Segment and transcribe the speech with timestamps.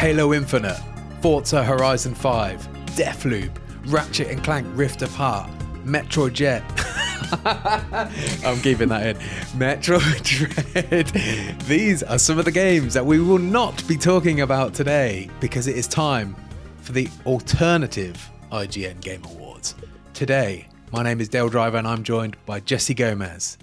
[0.00, 0.80] Halo Infinite,
[1.20, 3.50] Forza Horizon 5, Deathloop,
[3.84, 5.50] Ratchet and Clank Rift Apart,
[5.84, 6.62] Metroid Jet.
[8.42, 9.16] I'm keeping that in.
[9.58, 11.08] Metroid Dread.
[11.66, 15.66] These are some of the games that we will not be talking about today because
[15.66, 16.34] it is time
[16.78, 19.74] for the alternative IGN Game Awards.
[20.14, 23.58] Today, my name is Dale Driver and I'm joined by Jesse Gomez.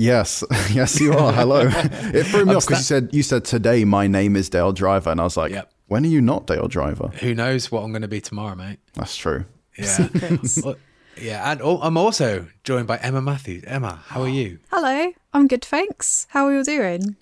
[0.00, 1.30] Yes, yes, you are.
[1.30, 1.60] Hello.
[1.70, 5.10] it threw me off because you said you said today my name is Dale Driver,
[5.10, 5.70] and I was like, Yep.
[5.88, 7.08] when are you not Dale Driver?
[7.20, 8.78] Who knows what I'm going to be tomorrow, mate?
[8.94, 9.44] That's true.
[9.78, 10.08] Yeah.
[10.64, 10.76] Well,
[11.20, 13.64] yeah, and al- I'm also joined by Emma Matthews.
[13.66, 14.58] Emma, how are you?
[14.70, 16.26] Hello, I'm good, thanks.
[16.30, 17.16] How are you all doing?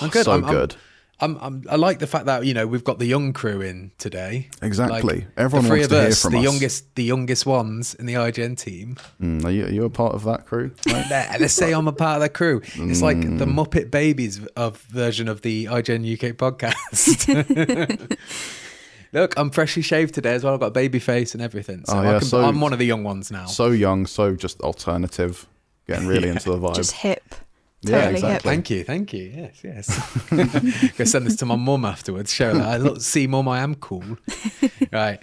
[0.00, 0.24] I'm good.
[0.26, 0.74] So I'm, I'm- good.
[0.74, 0.78] I'm,
[1.22, 4.48] I'm, I like the fact that you know we've got the young crew in today.
[4.62, 5.02] Exactly.
[5.20, 6.44] Like, Everyone the three wants of to hear us, from the us.
[6.44, 8.96] youngest, the youngest ones in the IGN team.
[9.20, 10.70] Mm, are, you, are you a part of that crew?
[10.86, 11.36] Right?
[11.40, 12.62] Let's say I'm a part of the crew.
[12.74, 13.54] It's like the Mm.
[13.54, 18.18] Muppet Babies of version of the IGN UK podcast.
[19.12, 20.54] Look, I'm freshly shaved today as well.
[20.54, 21.82] I've got a baby face and everything.
[21.84, 23.46] So, Oh, I yeah, can, so- I'm one of the young ones now.
[23.46, 25.46] so young, so just alternative,
[25.88, 26.76] getting really into the vibe.
[26.76, 27.34] Just hip.
[27.82, 28.32] Yeah, Totally exactly.
[28.32, 28.42] hip.
[28.42, 29.32] Thank you, thank you.
[29.34, 30.92] Yes, yes.
[30.98, 32.32] Go send this to my mum afterwards.
[32.32, 34.04] Show her that I look, see mum, I am cool.
[34.92, 35.18] right.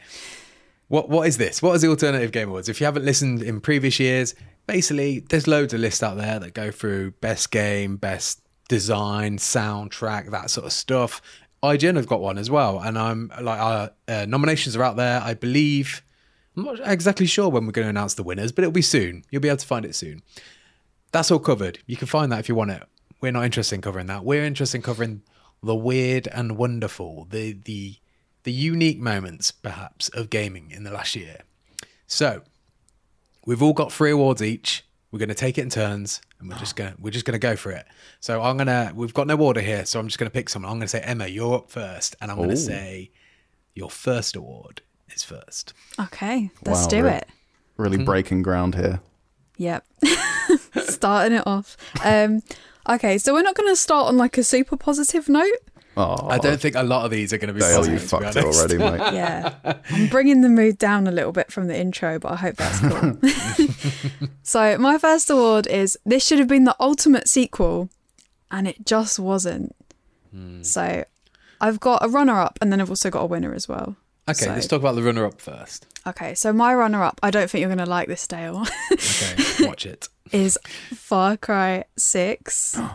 [0.87, 1.61] What what is this?
[1.61, 2.67] What is the alternative game awards?
[2.67, 4.33] If you haven't listened in previous years,
[4.65, 10.31] basically there's loads of lists out there that go through best game, best design, soundtrack,
[10.31, 11.21] that sort of stuff.
[11.61, 15.21] IGN have got one as well, and I'm like, our uh, nominations are out there.
[15.21, 16.01] I believe.
[16.55, 19.23] I'm not exactly sure when we're going to announce the winners, but it'll be soon.
[19.29, 20.23] You'll be able to find it soon
[21.11, 21.79] that's all covered.
[21.85, 22.83] You can find that if you want it.
[23.21, 24.23] We're not interested in covering that.
[24.23, 25.23] We're interested in covering
[25.63, 27.95] the weird and wonderful, the the
[28.43, 31.39] the unique moments, perhaps, of gaming in the last year.
[32.05, 32.43] So,
[33.45, 34.85] we've all got three awards each.
[35.11, 37.33] We're going to take it in turns, and we're just going to we're just going
[37.33, 37.85] to go for it.
[38.19, 40.71] So I'm gonna we've got no order here, so I'm just going to pick someone.
[40.71, 43.11] I'm going to say Emma, you're up first, and I'm going to say
[43.73, 45.73] your first award is first.
[45.99, 47.15] Okay, let's Wow, do really?
[47.17, 47.27] it.
[47.77, 48.05] Really mm-hmm.
[48.05, 48.99] breaking ground here.
[49.57, 49.85] Yep.
[50.83, 51.77] Starting it off.
[52.03, 52.41] Um,
[52.89, 55.57] okay, so we're not going to start on like a super positive note.
[55.97, 58.09] Oh, I don't think a lot of these are going to be Dale, you positive,
[58.09, 59.13] to be fucked it already, mate.
[59.13, 59.55] Yeah.
[59.89, 62.79] I'm bringing the mood down a little bit from the intro, but I hope that's
[62.81, 64.29] cool.
[64.43, 67.89] so, my first award is this should have been the ultimate sequel,
[68.51, 69.75] and it just wasn't.
[70.31, 70.61] Hmm.
[70.61, 71.03] So,
[71.59, 73.95] I've got a runner up, and then I've also got a winner as well.
[74.29, 75.85] Okay, So- let's talk about the runner up first.
[76.05, 79.35] Okay, so my runner up, I don't think you're going to like this, Dale, Okay,
[79.67, 80.07] watch it.
[80.31, 80.57] is
[80.93, 82.79] Far Cry 6.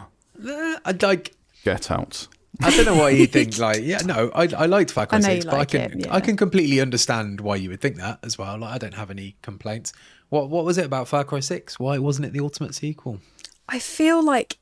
[0.44, 1.36] Uh, I like.
[1.62, 2.26] Get out.
[2.60, 3.80] I don't know why you think like.
[3.82, 5.80] Yeah, no, I I liked Far Cry I know 6, you but I like can
[5.82, 6.12] it, yeah.
[6.14, 8.58] I can completely understand why you would think that as well.
[8.58, 9.92] Like, I don't have any complaints.
[10.30, 11.78] What what was it about Far Cry 6?
[11.78, 13.20] Why wasn't it the ultimate sequel?
[13.68, 14.58] I feel like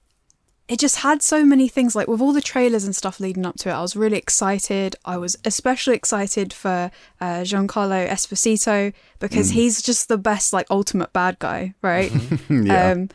[0.71, 1.97] it just had so many things.
[1.97, 4.95] Like with all the trailers and stuff leading up to it, I was really excited.
[5.05, 11.13] I was especially excited for uh, Giancarlo Esposito because he's just the best, like ultimate
[11.13, 12.13] bad guy, right?
[12.49, 12.91] Yeah.
[12.93, 13.09] Um,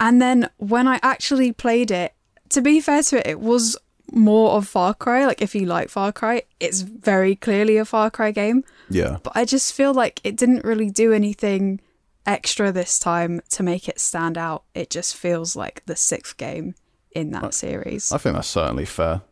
[0.00, 2.14] and then when I actually played it,
[2.48, 3.76] to be fair to it, it was
[4.10, 5.26] more of Far Cry.
[5.26, 8.64] Like if you like Far Cry, it's very clearly a Far Cry game.
[8.88, 9.18] yeah.
[9.22, 11.80] But I just feel like it didn't really do anything
[12.26, 14.64] extra this time to make it stand out.
[14.74, 16.74] It just feels like the sixth game
[17.12, 18.12] in that series.
[18.12, 19.22] I think that's certainly fair.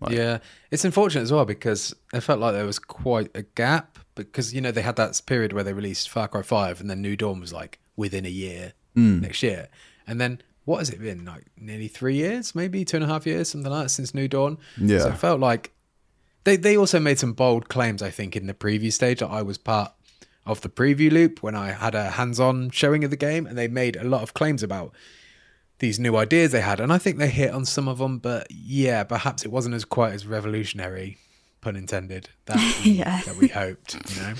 [0.00, 0.38] Like- yeah,
[0.70, 4.60] it's unfortunate as well because it felt like there was quite a gap because you
[4.60, 7.40] know they had that period where they released Far Cry Five and then New Dawn
[7.40, 9.20] was like within a year hmm.
[9.20, 9.68] next year,
[10.06, 13.26] and then what has it been like nearly three years, maybe two and a half
[13.26, 14.58] years, something like that since New Dawn.
[14.76, 14.98] Yeah.
[14.98, 15.72] so it felt like
[16.44, 18.02] they they also made some bold claims.
[18.02, 19.92] I think in the preview stage that I was part
[20.46, 23.68] of the preview loop when I had a hands-on showing of the game, and they
[23.68, 24.92] made a lot of claims about
[25.78, 28.18] these new ideas they had, and I think they hit on some of them.
[28.18, 31.18] But yeah, perhaps it wasn't as quite as revolutionary,
[31.60, 33.20] pun intended, that we, Yeah.
[33.26, 33.94] that we hoped.
[34.14, 34.34] You know,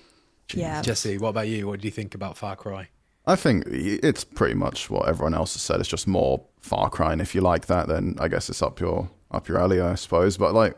[0.54, 0.80] yeah.
[0.82, 1.66] Jesse, what about you?
[1.66, 2.88] What do you think about Far Cry?
[3.26, 5.80] I think it's pretty much what everyone else has said.
[5.80, 8.80] It's just more Far Cry, and if you like that, then I guess it's up
[8.80, 10.38] your up your alley, I suppose.
[10.38, 10.74] But like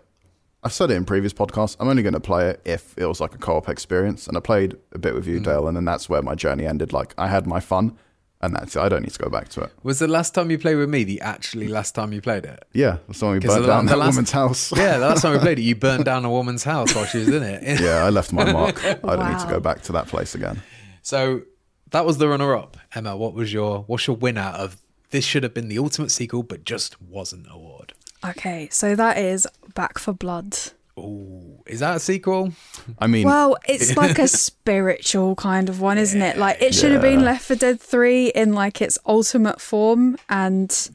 [0.62, 3.20] I've said it in previous podcasts, I'm only going to play it if it was
[3.20, 4.26] like a co-op experience.
[4.26, 5.44] And I played a bit with you, mm.
[5.44, 6.92] Dale, and then that's where my journey ended.
[6.92, 7.96] Like I had my fun,
[8.42, 8.80] and that's it.
[8.80, 9.72] I don't need to go back to it.
[9.82, 12.62] Was the last time you played with me the actually last time you played it?
[12.74, 14.72] Yeah, that's when we burnt the- down the that last- woman's house.
[14.76, 17.18] Yeah, the last time we played it, you burned down a woman's house while she
[17.18, 17.62] was in it.
[17.80, 18.84] yeah, I left my mark.
[18.84, 20.62] I don't need to go back to that place again.
[21.02, 21.42] So
[21.90, 22.76] that was the runner-up.
[22.94, 24.76] Emma, what was your what's your win out of
[25.10, 25.24] this?
[25.24, 27.94] Should have been the ultimate sequel, but just wasn't award.
[28.24, 30.56] Okay, so that is Back 4 Blood.
[30.98, 32.52] Ooh, is that a sequel?
[32.98, 36.36] I mean, Well, it's like a spiritual kind of one, isn't it?
[36.36, 40.90] Like it should have been Left 4 Dead 3 in like its ultimate form and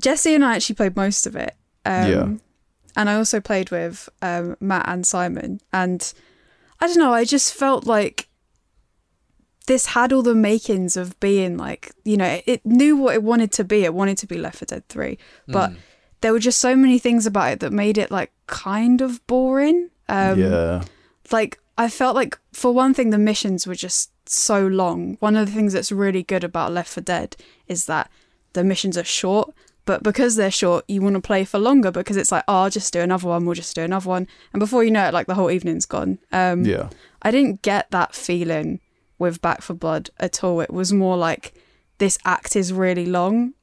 [0.00, 1.54] Jesse and I actually played most of it.
[1.84, 2.28] Um, Yeah.
[2.98, 6.12] And I also played with um, Matt and Simon and
[6.80, 8.28] I don't know, I just felt like
[9.66, 13.50] this had all the makings of being like, you know, it knew what it wanted
[13.52, 13.84] to be.
[13.84, 15.18] It wanted to be Left 4 Dead 3.
[15.48, 15.72] But
[16.26, 19.90] there were just so many things about it that made it like kind of boring.
[20.08, 20.82] Um, yeah,
[21.30, 25.18] like I felt like for one thing the missions were just so long.
[25.20, 27.36] One of the things that's really good about Left 4 Dead
[27.68, 28.10] is that
[28.54, 32.16] the missions are short, but because they're short, you want to play for longer because
[32.16, 34.82] it's like, oh, I'll just do another one, we'll just do another one, and before
[34.82, 36.18] you know it, like the whole evening's gone.
[36.32, 36.88] Um, yeah,
[37.22, 38.80] I didn't get that feeling
[39.16, 40.60] with Back 4 Blood at all.
[40.60, 41.54] It was more like
[41.98, 43.54] this act is really long,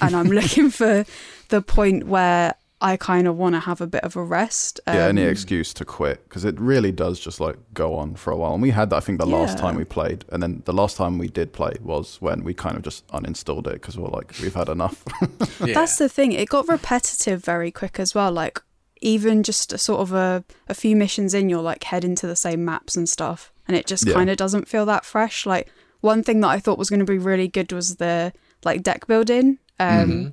[0.00, 1.04] and I'm looking for
[1.48, 4.80] the point where I kind of want to have a bit of a rest.
[4.88, 5.06] yeah.
[5.06, 8.36] Any Um, excuse to quit because it really does just like go on for a
[8.36, 8.54] while.
[8.54, 8.96] And we had that.
[8.96, 9.62] I think the last Yeah.
[9.62, 12.76] time we played, and then the last time we did play was when we kind
[12.76, 15.04] of just uninstalled it because we we're like, we've had enough.
[15.64, 15.74] Yeah.
[15.74, 16.32] That's the thing.
[16.32, 18.32] It got repetitive very quick as well.
[18.32, 18.60] Like
[19.00, 22.34] even just a sort of a, a few missions in, you're like heading to the
[22.34, 24.14] same maps and stuff, and it just Yeah.
[24.14, 25.46] kind of doesn't feel that fresh.
[25.46, 25.68] Like
[26.00, 28.32] one thing that I thought was going to be really good was the
[28.64, 29.58] like deck building.
[29.82, 30.32] Um,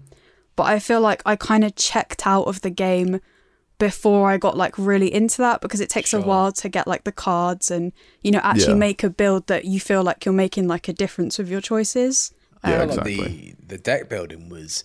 [0.55, 3.21] But I feel like I kind of checked out of the game
[3.77, 7.05] before I got like really into that because it takes a while to get like
[7.05, 8.87] the cards and you know actually Yeah.
[8.89, 12.33] make a build that you feel like you're making like a difference with your choices.
[12.65, 13.55] Yeah, I felt like exactly.
[13.59, 14.83] the the deck building was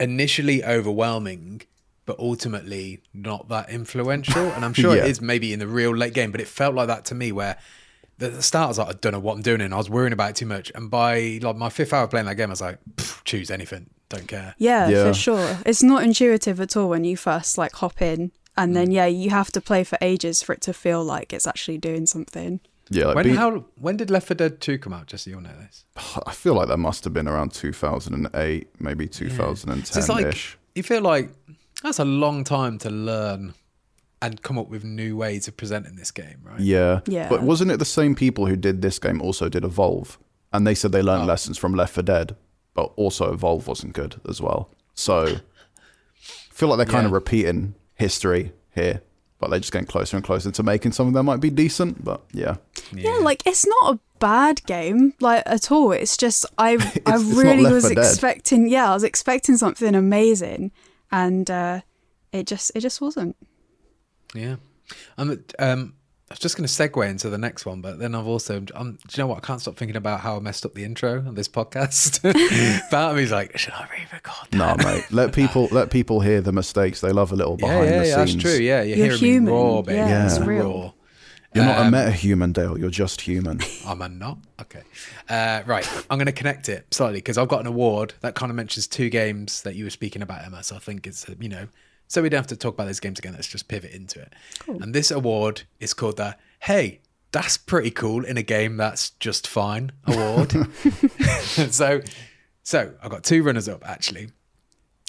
[0.00, 1.62] initially overwhelming,
[2.06, 4.46] but ultimately not that influential.
[4.52, 5.04] And I'm sure Yeah.
[5.04, 7.32] it is maybe in the real late game, but it felt like that to me
[7.32, 7.58] where
[8.20, 9.90] at the start I was like, I don't know what I'm doing, and I was
[9.90, 10.70] worrying about it too much.
[10.74, 12.78] And by like my fifth hour playing that game, I was like,
[13.24, 14.54] choose anything, don't care.
[14.58, 15.04] Yeah, Yeah.
[15.08, 15.58] for sure.
[15.66, 18.74] It's not intuitive at all when you first like hop in, and Mm.
[18.74, 21.78] then yeah, you have to play for ages for it to feel like it's actually
[21.78, 22.60] doing something.
[22.90, 25.06] yeah, like When beat- how when did Left 4 Dead 2 come out?
[25.06, 25.84] Just so you'll know this.
[26.26, 30.58] I feel like that must have been around 2008, maybe 2010 So it's like ish.
[30.74, 31.30] you feel like
[31.82, 33.54] that's a long time to learn
[34.22, 36.60] and come up with new ways of presenting this game, right?
[36.60, 37.00] Yeah.
[37.06, 37.28] Yeah.
[37.28, 40.18] But wasn't it the same people who did this game also did Evolve?
[40.52, 41.26] And they said they learned Oh.
[41.26, 42.36] lessons from Left 4 Dead,
[42.74, 44.70] but also Evolve wasn't good as well.
[44.94, 45.40] So I
[46.54, 49.02] feel like they're kind of repeating history here,
[49.40, 52.04] but they're just getting closer and closer to making something that might be decent.
[52.04, 52.56] But yeah.
[52.92, 55.90] Yeah, like it's not a bad game like at all.
[55.92, 56.72] It's just I
[57.06, 58.04] I it's not really was 4 Dead.
[58.04, 60.70] expecting yeah, I was expecting something amazing,
[61.10, 61.80] and uh,
[62.32, 63.36] it just it just wasn't.
[64.34, 64.56] Yeah.
[65.18, 65.94] I'm, um,
[66.30, 68.92] I was just going to segue into the next one, but then I've also, um,
[68.92, 69.36] do you know what?
[69.38, 72.22] I can't stop thinking about how I messed up the intro of this podcast.
[72.90, 74.56] Part of me's like, should I re-record that?
[74.56, 75.04] No, mate.
[75.10, 77.02] Let people let people hear the mistakes.
[77.02, 78.52] They love a little Yeah, behind yeah, the yeah, that's true.
[78.52, 79.44] Yeah, you're, You're hearing human.
[79.44, 79.96] me raw, baby.
[79.98, 80.94] Yeah, it's real.
[81.54, 82.78] You're not Um, a meta human, Dale.
[82.78, 83.60] You're just human.
[83.86, 84.38] I'm I not?
[84.62, 84.80] Okay.
[85.28, 85.86] Uh, right.
[86.08, 88.86] I'm going to connect it slightly because I've got an award that kind of mentions
[88.86, 90.62] two games that you were speaking about, Emma.
[90.62, 91.68] So I think it's, uh, you know,
[92.12, 93.32] so we don't have to talk about those games again.
[93.32, 94.34] Let's just pivot into it.
[94.66, 97.00] And this award is called the Hey,
[97.30, 100.52] that's pretty cool in a game that's just fine award.
[101.70, 102.02] so,
[102.62, 104.28] so I've got two runners up actually.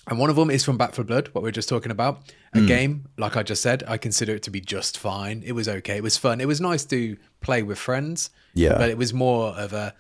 [0.08, 2.22] And one of them is from Back 4 Blood, what we are just talking about.
[2.54, 2.68] A hmm.
[2.68, 5.44] game, like I just said, I consider it to be just fine.
[5.46, 5.98] It was okay.
[5.98, 6.40] It was fun.
[6.40, 8.30] It was nice to play with friends.
[8.54, 8.78] Yeah.
[8.78, 9.94] But it was more of a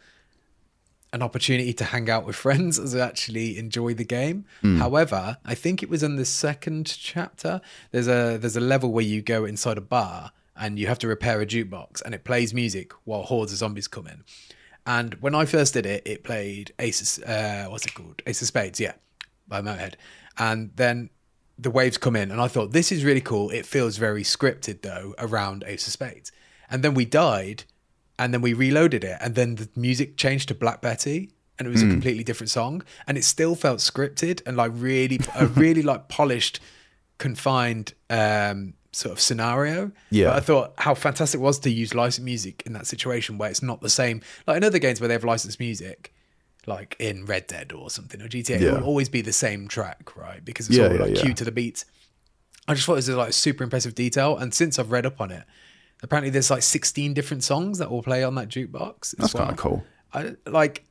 [1.13, 4.45] an opportunity to hang out with friends as actually enjoy the game.
[4.61, 7.61] However, I think it was in the second chapter.
[7.91, 11.07] There's a there's a level where you go inside a bar and you have to
[11.07, 14.23] repair a jukebox and it plays music while hordes of zombies come in.
[14.85, 18.21] And when I first did it, it played Ace of, uh, what's it called?
[18.27, 18.93] Ace of Spades, yeah,
[19.47, 19.93] by Motorhead.
[20.37, 21.09] And then
[21.57, 23.49] the waves come in, and I thought this is really cool.
[23.49, 26.31] It feels very scripted though around Ace of Spades.
[26.69, 27.63] And then we died,
[28.23, 31.71] and then we reloaded it, and then the music changed to Black Betty, and it
[31.71, 35.81] was a completely different song, and it still felt scripted and like really, a really
[35.81, 36.59] like polished,
[37.17, 39.91] confined um, sort of scenario.
[40.09, 40.27] Yeah.
[40.27, 43.49] But I thought how fantastic it was to use licensed music in that situation where
[43.49, 44.21] it's not the same.
[44.47, 46.13] Like in other games where they have licensed music,
[46.65, 50.15] like in Red Dead or something or GTA, it will always be the same track,
[50.15, 50.43] right?
[50.43, 51.21] Because it's Yeah, all yeah, like yeah.
[51.21, 51.85] cued to the beats.
[52.67, 54.37] I just thought it was like super impressive detail.
[54.37, 55.43] And since I've read up on it,
[56.03, 59.15] apparently there's like 16 different songs that will play on that jukebox.
[59.17, 59.45] That's well.
[59.45, 59.83] kind of cool.
[60.13, 60.83] I like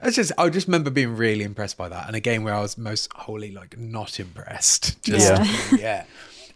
[0.00, 2.60] I just I just remember being really impressed by that, and a game where I
[2.60, 5.02] was most wholly like not impressed.
[5.02, 5.30] Just,
[5.72, 5.76] Yeah.
[5.78, 6.04] yeah.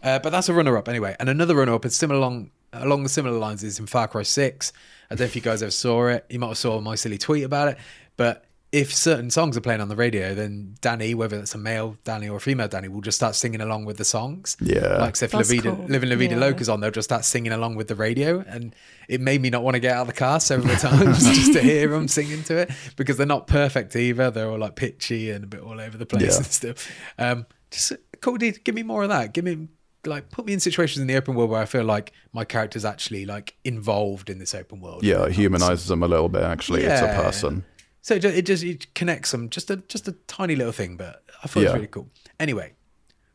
[0.01, 3.37] Uh, but that's a runner-up anyway, and another runner-up is similar along along the similar
[3.37, 4.71] lines is in Far Cry Six.
[5.09, 6.25] I don't know if you guys ever saw it.
[6.29, 7.77] You might have saw my silly tweet about it,
[8.15, 11.97] but if certain songs are playing on the radio, then Danny, whether it's a male
[12.03, 14.55] Danny or a female Danny, will just start singing along with the songs.
[14.61, 14.97] Yeah.
[14.97, 15.85] like so if La That's Vida, cool.
[15.87, 16.41] Living La Vida Yeah.
[16.41, 18.75] Loca's on, they'll just start singing along with the radio, and
[19.07, 21.61] it made me not want to get out of the car several times just to
[21.61, 24.29] hear them singing to it because they're not perfect either.
[24.29, 26.37] They're all like pitchy and a bit all over the place Yeah.
[26.37, 26.91] and stuff.
[27.17, 28.63] Um, just cool, dude.
[28.63, 29.33] Give me more of that.
[29.33, 29.67] Give me
[30.05, 32.85] like put me in situations in the open world where I feel like my character's
[32.85, 35.03] actually like involved in this open world.
[35.03, 36.43] Yeah, it humanizes them a little bit.
[36.43, 37.65] Actually, it's a person.
[38.01, 39.49] So it just, it just it connects them.
[39.49, 41.69] Just a just a tiny little thing, but I thought it Yeah.
[41.71, 42.09] was really cool.
[42.39, 42.73] Anyway,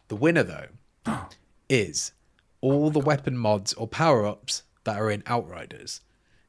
[0.09, 0.69] the winner though
[1.69, 2.13] is
[2.61, 6.01] all the weapon mods or power ups that are in Outriders.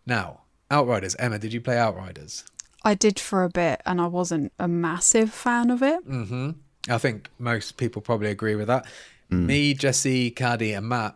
[0.05, 0.41] Now,
[0.71, 1.15] Outriders.
[1.19, 2.45] Emma, did you play Outriders?
[2.83, 5.99] I did for a bit, and I wasn't a massive fan of it.
[6.87, 8.85] I think most people probably agree with that.
[9.31, 9.45] Mm.
[9.47, 11.15] Me, Jesse, Caddy, and Matt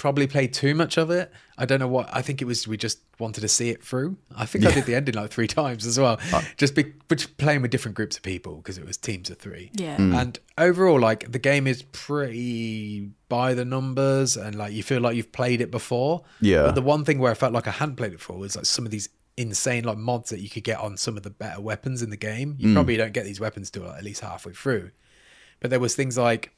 [0.00, 1.30] probably played too much of it.
[1.58, 2.08] I don't know what.
[2.12, 4.16] I think it was we just wanted to see it through.
[4.34, 6.42] I think I did the ending like three times as well, Uh.
[6.56, 9.70] just be, but playing with different groups of people because it was teams of three.
[9.74, 9.98] Yeah.
[9.98, 10.14] Mm.
[10.20, 15.16] And overall, like the game is pretty by the numbers, and like you feel like
[15.16, 16.22] you've played it before.
[16.40, 16.62] Yeah.
[16.62, 18.64] But the one thing where I felt like I hadn't played it before was like
[18.66, 21.60] some of these insane like mods that you could get on some of the better
[21.60, 22.54] weapons in the game.
[22.54, 22.60] Mm.
[22.60, 24.90] You probably don't get these weapons till like, at least halfway through.
[25.60, 26.52] But there was things like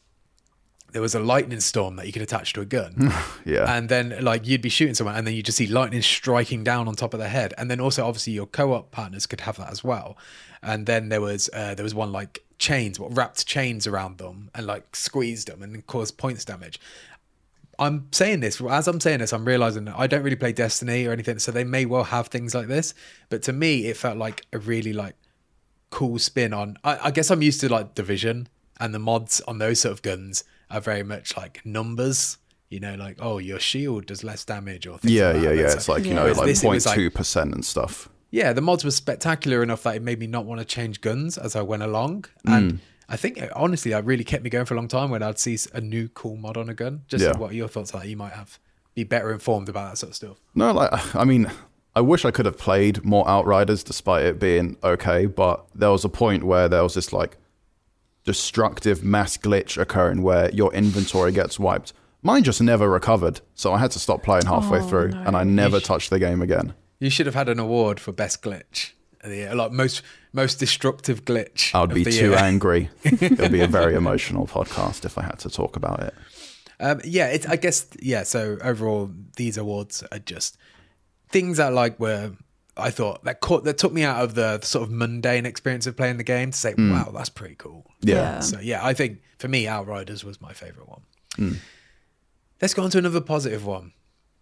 [0.93, 3.13] there was a lightning storm that you could attach to a gun.
[3.45, 3.77] Yeah.
[3.77, 6.87] And then like you'd be shooting someone and then you just see lightning striking down
[6.87, 7.53] on top of their head.
[7.59, 10.17] And then also obviously your co-op partners could have that as well.
[10.63, 14.49] And then there was uh, there was one like chains, what wrapped chains around them
[14.55, 16.79] and like squeezed them and caused points damage.
[17.81, 21.05] I'm saying this as I'm saying this, I'm realizing that I don't really play Destiny
[21.07, 22.95] or anything, so they may well have things like this.
[23.29, 25.17] But to me, it felt like a really like
[25.91, 26.77] cool spin on.
[26.85, 30.03] I, I guess I'm used to like Division and the mods on those sort of
[30.03, 32.39] guns are very much like numbers.
[32.71, 35.43] You know, like oh, your shield does less damage or things yeah, like that.
[35.43, 35.63] yeah, yeah.
[35.63, 36.15] That's It's like, you Yeah.
[36.17, 38.09] know, Whereas like this, it was like- 0.2% and stuff.
[38.31, 41.37] yeah, the mods were spectacular enough that it made me not want to change guns
[41.37, 42.25] as I went along.
[42.47, 42.57] Mm.
[42.57, 42.79] And
[43.11, 45.59] I think honestly, that really kept me going for a long time when I'd see
[45.75, 47.03] a new cool mod on a gun.
[47.09, 47.37] Just Yeah.
[47.37, 48.09] what are your thoughts on that?
[48.09, 48.59] You might have
[48.95, 50.37] be better informed about that sort of stuff.
[50.55, 51.51] No, like I mean,
[51.95, 56.07] I wish I could have played more Outriders despite it being okay, but there was
[56.07, 57.37] a point where there was this like
[58.25, 61.93] destructive mass glitch occurring where your inventory gets wiped.
[62.23, 65.23] Mine just never recovered, so I had to stop playing halfway Oh, through, no.
[65.23, 66.75] and I never touched the game again.
[67.01, 68.93] You should have had an award for best glitch.
[69.29, 70.03] Yeah, like most
[70.33, 71.75] most destructive glitch.
[71.75, 72.35] I would be too year.
[72.37, 72.91] angry.
[73.05, 76.15] it would be a very emotional podcast if I had to talk about it.
[76.81, 78.23] Um, yeah, it's, I guess yeah.
[78.25, 80.57] So overall, these awards are just
[81.29, 82.33] things that like were
[82.77, 85.97] I thought that caught that took me out of the sort of mundane experience of
[85.97, 87.91] playing the game to say, wow, that's pretty cool.
[88.01, 88.15] Yeah.
[88.15, 88.41] Yeah.
[88.41, 91.03] So yeah, I think for me, Outriders was my favorite one.
[91.37, 91.53] Hmm.
[92.61, 93.93] Let's go on to another positive one.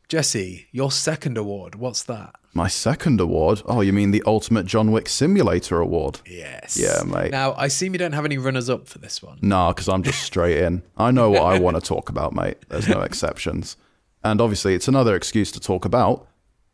[0.08, 1.76] Jesse, your second award.
[1.76, 2.34] What's that?
[2.52, 3.62] My second award?
[3.64, 6.20] Oh, you mean the Ultimate John Wick Simulator Award?
[6.26, 6.76] Yes.
[6.76, 7.30] Yeah, mate.
[7.30, 9.38] Now I assume you don't have any runners up for this one.
[9.40, 10.82] Nah, because I'm just straight in.
[10.96, 12.58] I know what I want to talk about, mate.
[12.68, 13.76] There's no exceptions.
[14.22, 16.26] And obviously, it's another excuse to talk about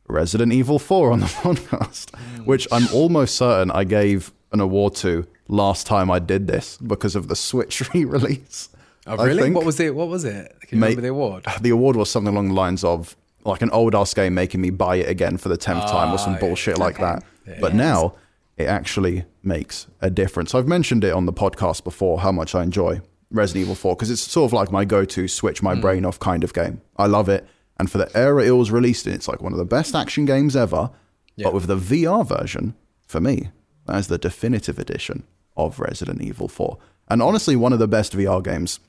[0.09, 5.27] Resident Evil 4 on the podcast, which I'm almost certain I gave an award to
[5.49, 8.69] last time I did this because of the Switch re release.
[9.07, 9.51] Oh, really?
[9.51, 9.95] What was it?
[9.95, 10.55] What was it?
[10.63, 11.45] Can you Mate- remember the award?
[11.61, 14.71] The award was something along the lines of like an old ass game making me
[14.71, 17.23] buy it again for the 10th time or some Ah, bullshit like that.
[17.61, 18.15] But now
[18.57, 20.53] it actually makes a difference.
[20.55, 24.11] I've mentioned it on the podcast before how much I enjoy Resident Evil 4 because
[24.11, 26.81] it's sort of like my go to switch my brain off kind of game.
[26.97, 27.47] I love it.
[27.79, 30.25] And for the era it was released in, it's like one of the best action
[30.25, 30.91] games ever.
[31.37, 31.45] Yeah.
[31.45, 32.75] But with the VR version,
[33.07, 33.51] for me,
[33.87, 35.25] that is the definitive edition
[35.57, 36.79] of Resident Evil 4.
[37.09, 38.81] And honestly, one of the best VR games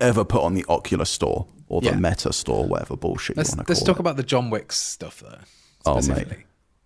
[0.00, 1.96] ever put on the Oculus store or the Yeah.
[1.96, 4.00] Meta store, whatever bullshit Let's you want to let's talk it.
[4.00, 5.38] about the John Wick stuff though.
[5.86, 6.26] Oh, mate.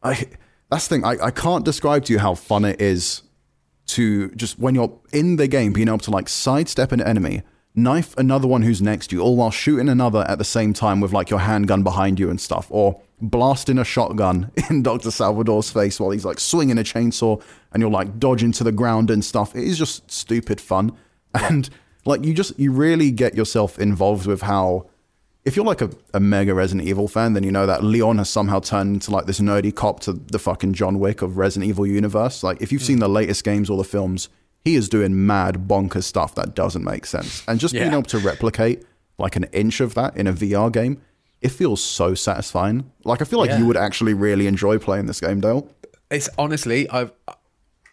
[0.02, 0.24] I,
[0.70, 1.04] that's the thing.
[1.04, 3.22] I, I can't describe to you how fun it is
[3.88, 7.42] to just when you're in the game, being able to like sidestep an enemy,
[7.78, 11.00] knife another one who's next to you, all while shooting another at the same time
[11.00, 15.10] with like your handgun behind you and stuff, or blasting a shotgun in Dr.
[15.10, 17.42] Salvador's face while he's like swinging a chainsaw
[17.72, 19.54] and you're like dodging to the ground and stuff.
[19.56, 20.96] It is just stupid fun.
[21.34, 21.68] And
[22.04, 24.88] like you just, you really get yourself involved with how
[25.44, 28.28] if you're like a, a mega Resident Evil fan, then you know that Leon has
[28.28, 31.86] somehow turned into like this nerdy cop to the fucking John Wick of Resident Evil
[31.86, 32.42] universe.
[32.42, 32.86] Like if you've hmm.
[32.86, 34.28] seen the latest games or the films,
[34.64, 37.42] he is doing mad bonkers stuff that doesn't make sense.
[37.48, 38.84] And just being able to replicate
[39.18, 41.00] like an inch of that in a VR game,
[41.40, 42.90] it feels so satisfying.
[43.04, 43.58] Like I feel like Yeah.
[43.58, 45.70] you would actually really enjoy playing this game, Dale.
[46.10, 47.12] It's honestly, I've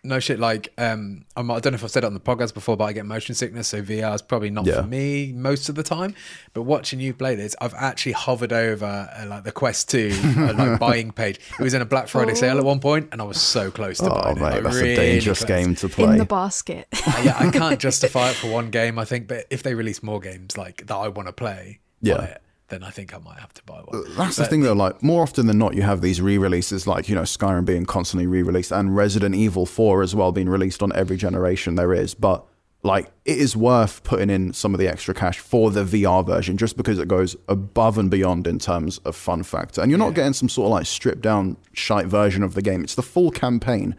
[0.06, 0.40] no shit.
[0.40, 2.86] Like, um, I'm, I don't know if I've said it on the podcast before, but
[2.86, 4.82] I get motion sickness, so VR is probably not Yeah.
[4.82, 6.16] for me most of the time.
[6.54, 10.54] But watching you play this, I've actually hovered over uh, like the Quest Two uh,
[10.54, 11.40] like buying page.
[11.60, 13.98] It was in a Black Friday sale at one point, and I was so close
[13.98, 14.40] to Oh, buying it.
[14.42, 15.48] mate, Like, that's really a dangerous close.
[15.48, 16.12] game to play.
[16.14, 16.88] in the basket.
[16.94, 18.98] Uh, yeah, I can't justify it for one game.
[19.00, 22.16] I think, but if they release more games like that I want to play, Yeah.
[22.16, 24.04] on it, then I think I might have to buy one.
[24.18, 27.16] That's the thing though, like more often than not you have these re-releases like, you
[27.16, 31.18] know, Skyrim being constantly re-released and Resident Evil 4 as well being released on every
[31.18, 32.46] generation there is, but
[32.82, 36.58] like it is worth putting in some of the extra cash for the VR version
[36.58, 39.82] just because it goes above and beyond in terms of fun factor.
[39.82, 42.84] And you're not getting some sort of like stripped down shite version of the game.
[42.84, 43.96] It's the full campaign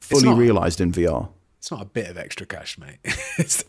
[0.00, 1.28] fully realized in VR.
[1.58, 2.98] It's not a bit of extra cash, mate.
[3.38, 3.64] it's,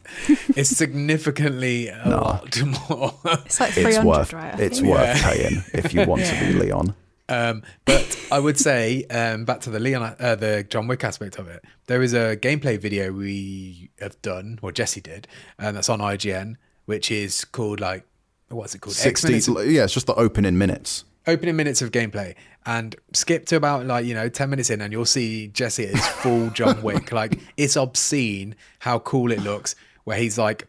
[0.56, 3.14] it's significantly a lot more.
[3.46, 4.60] It's like 300, It's worth right?
[4.60, 4.92] It's think?
[4.92, 6.94] worth paying if you want to be Leon.
[7.30, 11.38] Um, but I would say, um, back to the Leon, uh, the John Wick aspect
[11.38, 11.64] of it.
[11.88, 15.28] There is a gameplay video we have done, or Jesse did,
[15.58, 16.56] and that's on IGN,
[16.86, 18.04] which is called like,
[18.50, 18.94] what's it called?
[18.96, 21.06] X 60 minutes of- yeah, it's just the opening minutes.
[21.30, 24.92] Opening minutes of gameplay and skip to about like you know 10 minutes in and
[24.92, 27.12] you'll see jesse is full john wick.
[27.20, 30.68] Like it's obscene how cool it looks where he's like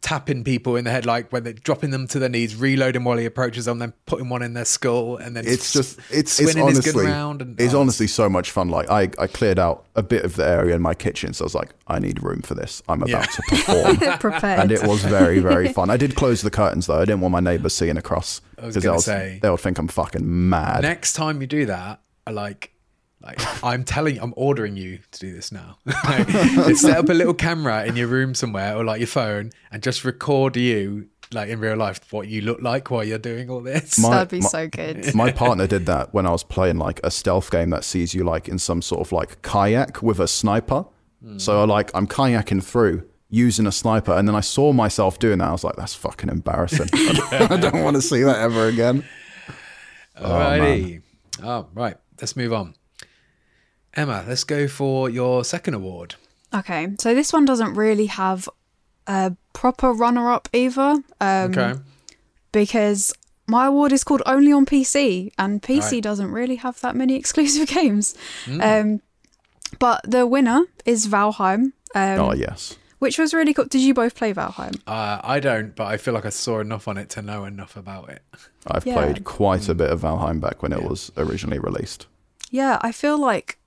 [0.00, 3.18] tapping people in the head like when they're dropping them to their knees reloading while
[3.18, 6.68] he approaches them then putting one in their skull and then it's just it's spinning
[6.68, 8.70] it's his gun honestly around and it's oh, honestly so much fun.
[8.70, 11.46] Like I, I cleared out a bit of the area in my kitchen so i
[11.46, 12.82] was like i need room for this.
[12.88, 13.22] I'm about Yeah.
[13.26, 13.96] to perform.
[14.18, 14.60] Prepared.
[14.60, 15.90] and it was very very fun.
[15.90, 16.96] I did close the curtains though.
[16.96, 20.80] I didn't want my neighbors seeing across because they'll, they'll think i'm fucking mad.
[20.80, 22.72] next time you do that I like
[23.20, 25.78] like I'm telling you, I'm ordering you to do this now.
[26.04, 29.82] Like, set up a little camera in your room somewhere or like your phone and
[29.82, 33.60] just record you like in real life what you look like while you're doing all
[33.60, 33.98] this.
[33.98, 35.14] My- That'd be my- so good.
[35.14, 38.24] my partner did that when i was playing like a stealth game that sees you
[38.24, 40.86] like in some sort of like kayak with a sniper
[41.22, 41.36] hmm.
[41.38, 45.48] so like i'm kayaking through using a sniper and then i saw myself doing that
[45.48, 49.04] i was like that's fucking embarrassing i don't want to see that ever again
[50.16, 51.02] Alrighty.
[51.42, 51.96] Oh, right.
[52.20, 52.74] Let's move on.
[53.98, 56.14] Emma, let's go for your second award.
[56.54, 58.48] Okay, so this one doesn't really have
[59.08, 61.02] a proper runner up either.
[61.20, 61.74] Um, Okay.
[62.52, 63.12] because
[63.48, 66.02] my award is called only on PC, and PC Right.
[66.02, 68.14] Doesn't really have that many exclusive games.
[68.60, 69.00] Um,
[69.80, 73.64] but the winner is Valheim, um, oh yes which was really cool.
[73.66, 74.74] Did you both play Valheim?
[74.84, 77.76] Uh, I don't, but I feel like I saw enough on it to know enough
[77.76, 78.22] about it.
[78.66, 78.94] I've Yeah.
[78.94, 82.06] played quite a bit of Valheim back when it was originally released.
[82.50, 83.57] Yeah, I feel like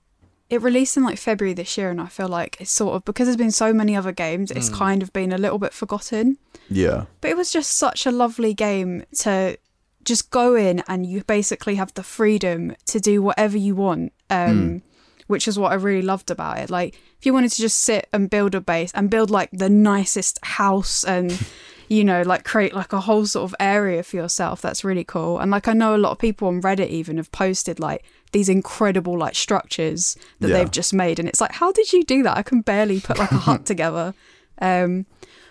[0.52, 3.26] it released in like February this year, and I feel like it's sort of because
[3.26, 4.74] there's been so many other games, it's Hmm.
[4.74, 6.36] kind of been a little bit forgotten.
[6.68, 7.06] Yeah.
[7.20, 9.56] But it was just such a lovely game to
[10.04, 14.12] just go in and you basically have the freedom to do whatever you want.
[14.30, 14.82] Um,
[15.28, 16.68] Which is what I really loved about it.
[16.68, 19.70] Like, if you wanted to just sit and build a base and build like the
[19.70, 21.30] nicest house and,
[21.92, 25.38] you know, like create like a whole sort of area for yourself, that's really cool.
[25.38, 28.02] And like, I know a lot of people on Reddit even have posted like
[28.32, 30.54] these incredible like structures that Yeah.
[30.58, 31.18] they've just made.
[31.18, 32.36] And it's like, how did you do that?
[32.36, 34.14] I can barely put like a hut together.
[34.60, 35.06] Um,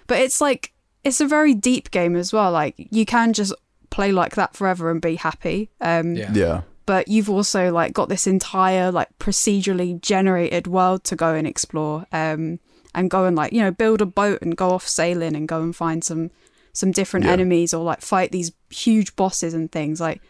[0.08, 0.74] but it's like
[1.04, 2.52] it's a very deep game as well.
[2.52, 3.54] Like you can just
[3.92, 5.70] play like that forever and be happy.
[5.80, 6.32] Um, Yeah.
[6.34, 6.62] Yeah.
[6.88, 12.06] But you've also like got this entire like procedurally generated world to go and explore.
[12.12, 12.60] Um,
[12.94, 15.62] and go and like you know build a boat and go off sailing and go
[15.62, 16.30] and find some
[16.74, 17.34] some different Yeah.
[17.34, 20.00] enemies or like fight these huge bosses and things.
[20.00, 20.22] Like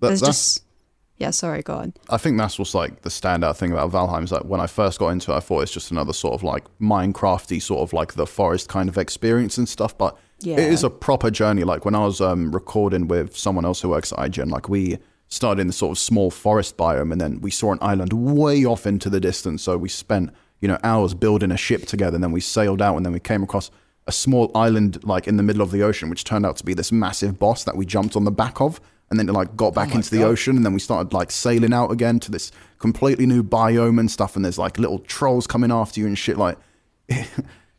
[0.00, 0.62] That- there's that's- just
[1.16, 1.30] yeah.
[1.30, 1.94] Sorry, go on.
[2.08, 5.00] I think that's what's like the standout thing about Valheim is that when I first
[5.00, 8.14] got into it, I thought it's just another sort of like Minecrafty sort of like
[8.14, 9.96] the forest kind of experience and stuff.
[9.98, 10.54] But Yeah.
[10.60, 11.64] it is a proper journey.
[11.64, 14.98] Like when I was um, recording with someone else who works at IGN, like we
[15.26, 18.64] started in the sort of small forest biome and then we saw an island way
[18.64, 19.62] off into the distance.
[19.64, 22.96] So we spent, you know, hours building a ship together and then we sailed out
[22.96, 23.70] and then we came across
[24.06, 26.74] a small island like in the middle of the ocean, which turned out to be
[26.74, 29.68] this massive boss that we jumped on the back of and then it like got
[29.68, 32.30] oh back my into the ocean and then we started like sailing out again to
[32.30, 36.18] this completely new biome and stuff and there's like little trolls coming after you and
[36.18, 36.58] shit like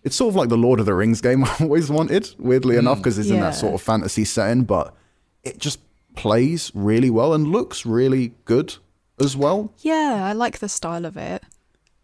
[0.03, 2.79] it's sort of like the Lord of the Rings game I always wanted, weirdly mm,
[2.79, 4.93] enough, because it's in that sort of fantasy setting, but
[5.43, 5.79] it just
[6.15, 8.75] plays really well and looks really good
[9.19, 9.73] as well.
[9.79, 11.43] Yeah, I like the style of it.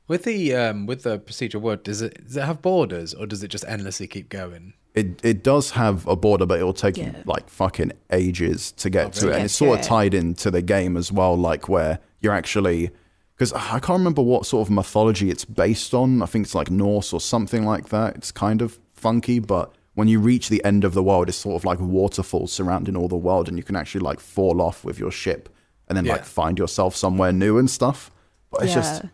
[0.08, 3.44] With the um, with the procedural world, does it does it have borders or does
[3.44, 4.74] it just endlessly keep going?
[4.94, 9.14] It it does have a border, but it'll take you like fucking ages to get
[9.14, 12.00] to it, and it's sort to of tied into the game as well, like where
[12.22, 12.92] you're actually
[13.36, 16.22] because I can't remember what sort of mythology it's based on.
[16.22, 18.16] I think it's like Norse or something like that.
[18.16, 21.56] It's kind of funky, but when you reach the end of the world, it's sort
[21.56, 25.00] of like waterfalls surrounding all the world, and you can actually like fall off with
[25.00, 25.50] your ship
[25.90, 26.14] and then Yeah.
[26.14, 28.12] like find yourself somewhere new and stuff.
[28.52, 29.10] But it's just Yeah.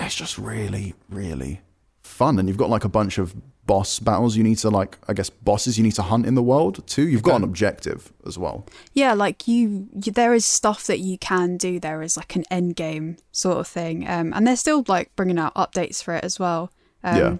[0.00, 1.60] It's just really, really
[2.02, 2.38] fun.
[2.38, 3.34] And you've got like a bunch of
[3.66, 6.42] boss battles you need to like, I guess, bosses you need to hunt in the
[6.42, 7.06] world too.
[7.06, 8.64] You've got an objective as well.
[8.94, 11.78] Yeah, like you, you, there is stuff that you can do.
[11.78, 15.38] There is like an end game sort of thing, um, and they're still like bringing
[15.38, 16.72] out updates for it as well.
[17.04, 17.36] Um, Yeah.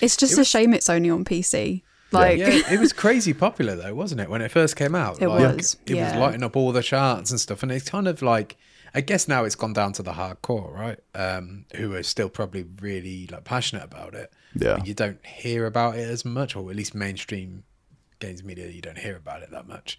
[0.00, 1.82] it's just a shame it's only on PC.
[2.12, 4.28] Like, yeah, it was crazy popular though, wasn't it?
[4.30, 6.10] When it first came out, It like, was, It yeah.
[6.12, 8.56] was lighting up all the charts and stuff, and it's kind of like,
[8.94, 10.98] I guess now it's gone down to the hardcore, right?
[11.14, 14.32] Um, who are still probably really like passionate about it.
[14.54, 14.76] Yeah.
[14.76, 17.64] But you don't hear about it as much, or at least mainstream
[18.18, 19.98] games media, you don't hear about it that much.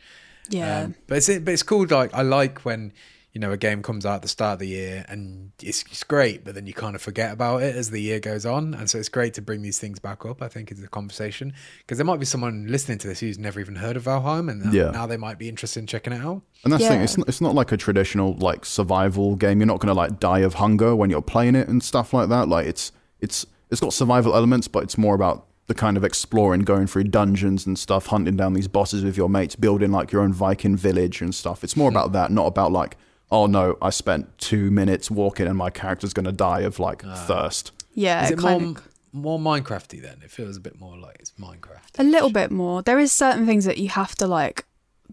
[0.49, 1.87] yeah, Um, but it's but it's cool.
[1.89, 2.93] Like I like when
[3.33, 6.03] you know a game comes out at the start of the year and it's, it's
[6.03, 8.73] great, but then you kind of forget about it as the year goes on.
[8.75, 10.41] And so it's great to bring these things back up.
[10.41, 13.59] I think is a conversation because there might be someone listening to this who's never
[13.59, 14.91] even heard of Valheim, and now, Yeah.
[14.91, 16.41] now they might be interested in checking it out.
[16.63, 17.01] And that's the thing.
[17.01, 19.59] It's not, it's not like a traditional like survival game.
[19.59, 22.29] You're not going to like die of hunger when you're playing it and stuff like
[22.29, 22.47] that.
[22.47, 26.61] Like it's it's it's got survival elements, but it's more about the kind of exploring,
[26.61, 30.21] going through dungeons and stuff, hunting down these bosses with your mates, building like your
[30.21, 31.63] own Viking village and stuff.
[31.63, 31.95] It's more hmm.
[31.95, 32.97] about that, not about like,
[33.33, 37.01] oh no, I spent two minutes walking and my character's going to die of like
[37.01, 37.71] thirst.
[37.95, 38.23] yeah.
[38.23, 40.19] Is it it kind more of more Minecrafty then?
[40.23, 41.97] It feels a bit more like it's Minecraft.
[41.97, 42.83] a little bit more.
[42.83, 44.65] There is certain things that you have to like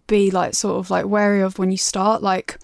[0.06, 2.22] be like sort of like wary of when you start.
[2.22, 2.59] Like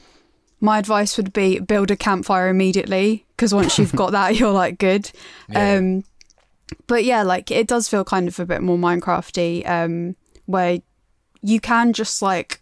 [0.60, 4.78] my advice would be build a campfire immediately because once you've got that, you're like
[4.78, 5.10] good.
[5.48, 5.76] Yeah.
[5.76, 6.04] Um,
[6.86, 10.80] but yeah, like it does feel kind of a bit more Minecrafty, um, where
[11.40, 12.60] you can just like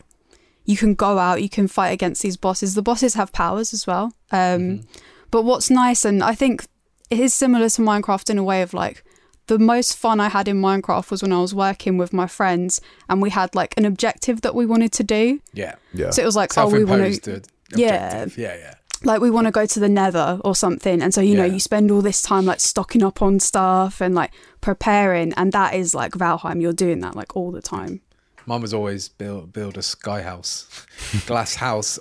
[0.64, 2.74] you can go out, you can fight against these bosses.
[2.74, 4.12] The bosses have powers as well.
[4.33, 4.83] Um,
[5.31, 6.64] But what's nice, and I think
[7.11, 9.03] it is similar to Minecraft in a way of like
[9.46, 12.81] the most fun I had in Minecraft was when I was working with my friends
[13.09, 15.40] and we had like an objective that we wanted to do.
[15.53, 15.74] Yeah.
[15.92, 16.11] Yeah.
[16.11, 17.42] So it was like, oh, we want to,
[17.77, 18.27] Yeah.
[18.37, 18.74] Yeah, yeah.
[19.03, 21.61] like we want to go to the nether or something and so you know you
[21.61, 24.31] spend all this time like stocking up on stuff and like
[24.62, 28.00] preparing and that is like valheim you're doing that like all the time
[28.46, 30.87] Mine was always build build a sky house,
[31.26, 31.98] glass house,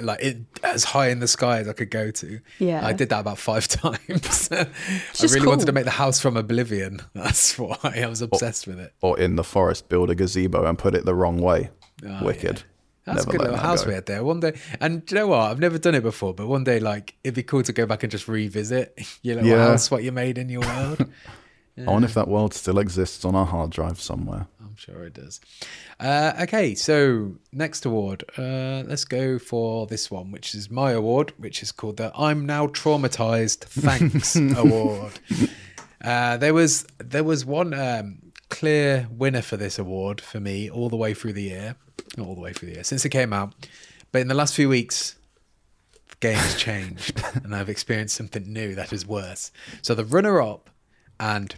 [0.00, 2.40] like it, as high in the sky as I could go to.
[2.58, 2.86] Yeah.
[2.86, 4.48] I did that about five times.
[4.52, 4.66] I
[5.14, 7.00] just really wanted to make the house from Oblivion.
[7.14, 8.92] That's why I was obsessed with it.
[9.00, 11.70] or in the forest, build a gazebo and put it the wrong way.
[12.06, 12.58] Oh, Wicked.
[12.58, 12.62] yeah.
[13.06, 13.88] That's Never a good little house go.
[13.88, 14.22] we had there.
[14.22, 15.50] One day, and do you know what?
[15.50, 18.02] I've never done it before, but one day, like, it'd be cool to go back
[18.02, 19.66] and just revisit your little Yeah.
[19.68, 21.06] house, what you made in your world.
[21.78, 24.46] I wonder if that world still exists on our hard drive somewhere.
[24.70, 25.40] I'm sure it does.
[25.98, 28.22] Uh, okay, so next award.
[28.38, 32.46] Uh, let's go for this one, which is my award, which is called the "I'm
[32.46, 35.18] Now Traumatized Thanks Award."
[36.04, 40.88] Uh, there was there was one um, clear winner for this award for me all
[40.88, 41.74] the way through the year,
[42.16, 43.52] not all the way through the year since it came out,
[44.12, 45.16] but in the last few weeks,
[46.10, 49.50] the game's changed, and I've experienced something new that is worse.
[49.82, 50.70] So the runner-up
[51.18, 51.56] and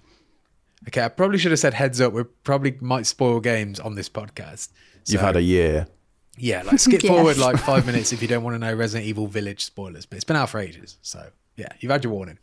[0.89, 2.13] Okay, I probably should have said heads up.
[2.13, 4.71] We probably might spoil games on this podcast.
[5.07, 5.87] You've had a year.
[6.37, 7.11] yeah, like skip Yeah.
[7.13, 10.07] forward like five minutes if you don't want to know Resident Evil Village spoilers.
[10.07, 12.39] But it's been out for ages, so yeah, you've had your warning.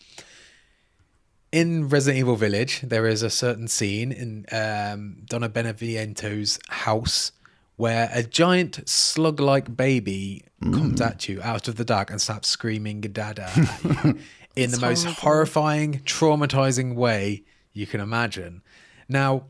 [1.52, 7.32] In Resident Evil Village, there is a certain scene in um, Donna Beneviento's house
[7.75, 13.02] where a giant slug-like baby comes at you out of the dark and starts screaming
[13.02, 14.19] "Dada!" at you
[14.56, 18.62] in the most horrifying, traumatizing way you can imagine.
[19.08, 19.45] Now,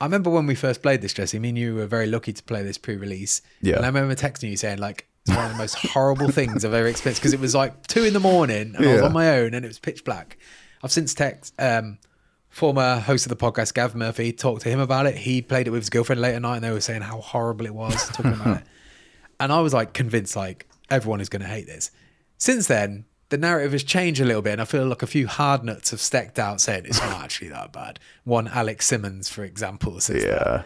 [0.00, 1.38] I remember when we first played this, Jesse.
[1.38, 3.42] Me and you were very lucky to play this pre-release.
[3.62, 3.76] Yeah.
[3.76, 6.74] And I remember texting you saying like it's one of the most horrible things I've
[6.74, 9.38] ever experienced because it was like two in the morning and I was on my
[9.38, 10.36] own and it was pitch black.
[10.82, 11.98] I've since text um,
[12.50, 15.16] former host of the podcast, Gav Murphy, talked to him about it.
[15.16, 17.64] He played it with his girlfriend late at night and they were saying how horrible
[17.64, 18.64] it was talking about it.
[19.40, 21.90] And I was like convinced like everyone is going to hate this.
[22.36, 25.26] Since then, the narrative has changed a little bit, and I feel like a few
[25.26, 27.98] hard nuts have stecked out saying it's not actually that bad.
[28.22, 30.28] One Alex Simmons, for example, says that.
[30.46, 30.62] Yeah.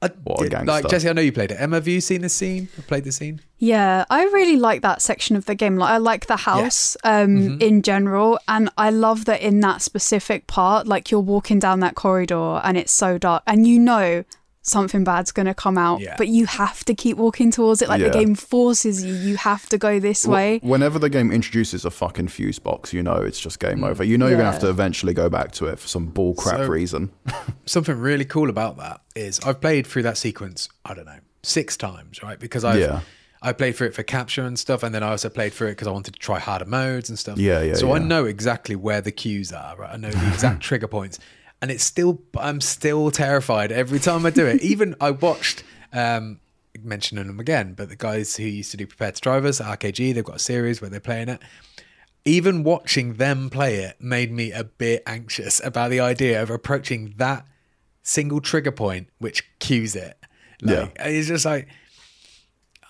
[0.00, 0.66] I What a did- gangster.
[0.72, 1.56] like Jesse, I know you played it.
[1.60, 2.68] Emma, have you seen the scene?
[2.78, 3.40] Or played the scene?
[3.58, 5.76] Yeah, I really like that section of the game.
[5.76, 10.46] Like, I like the house um, in general, and I love that in that specific
[10.46, 14.22] part, like you're walking down that corridor and it's so dark, and you know
[14.62, 16.14] something bad's going to come out, Yeah.
[16.18, 17.88] but you have to keep walking towards it.
[17.88, 18.08] Like Yeah.
[18.08, 20.58] the game forces you, you have to go this way.
[20.62, 23.88] Whenever the game introduces a fucking fuse box, you know it's just game mm.
[23.88, 24.04] over.
[24.04, 26.58] You know you're gonna have to eventually go back to it for some bull crap
[26.58, 27.10] So- reason.
[27.66, 30.68] Something really cool about that is I've played through that sequence.
[30.84, 32.38] I don't know six times, right?
[32.38, 33.00] Because I've Yeah.
[33.40, 35.72] I played through it for capture and stuff, and then I also played through it
[35.72, 37.38] because I wanted to try harder modes and stuff.
[37.38, 39.76] Yeah, yeah, So I know exactly where the cues are.
[39.76, 39.90] Right?
[39.92, 41.20] I know the exact trigger points,
[41.60, 44.62] and it's still I'm still terrified every time I do it.
[44.72, 45.64] Even I watched.
[45.92, 46.40] um
[46.84, 50.22] mentioning them again, but the guys who used to do Prepared to Drivers, RKG, they've
[50.22, 51.40] got a series where they're playing it.
[52.24, 57.14] even watching them play it made me a bit anxious about the idea of approaching
[57.16, 57.44] that
[58.02, 60.16] single trigger point which cues it.
[60.62, 61.66] Like, It's just like,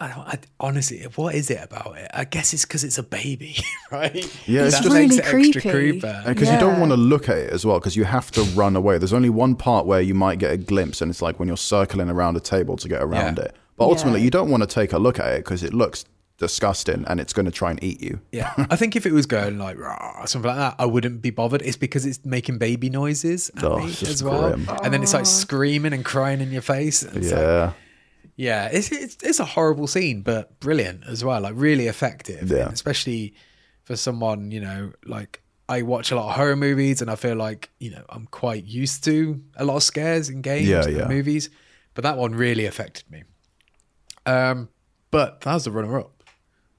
[0.01, 2.09] I don't, I, honestly, what is it about it?
[2.15, 3.57] I guess it's because it's a baby,
[3.91, 4.15] right?
[4.47, 6.01] Yeah, it's that just- makes Really it extra creepy.
[6.01, 6.23] creeper.
[6.27, 8.77] because you don't want to look at it as well because you have to run
[8.77, 11.49] away there's only one part where you might get a glimpse and it's like when
[11.49, 13.45] you're circling around a table to get around Yeah.
[13.47, 14.25] it but ultimately Yeah.
[14.25, 16.05] you don't want to take a look at it because it looks
[16.39, 19.27] disgusting and it's going to try and eat you Yeah, I think if it was
[19.27, 21.63] going like "Rah," something like that, I wouldn't be bothered.
[21.63, 24.69] It's because it's making baby noises at Oh, me as well, grim.
[24.85, 25.25] and then it's like oh.
[25.25, 27.03] screaming and crying in your face.
[27.03, 27.75] and It's like,
[28.39, 31.41] yeah yeah, it's, it's it's a horrible scene, but brilliant as well.
[31.43, 32.69] Like really effective, Yeah.
[32.73, 33.35] especially
[33.85, 35.43] for someone you know like.
[35.71, 38.65] I watch a lot of horror movies, and I feel like you know I'm quite
[38.65, 41.09] used to a lot of scares in games Yeah, and yeah.
[41.09, 41.51] movies,
[41.95, 43.25] but that one really affected me.
[44.25, 44.69] Um,
[45.11, 46.23] but that was the runner-up.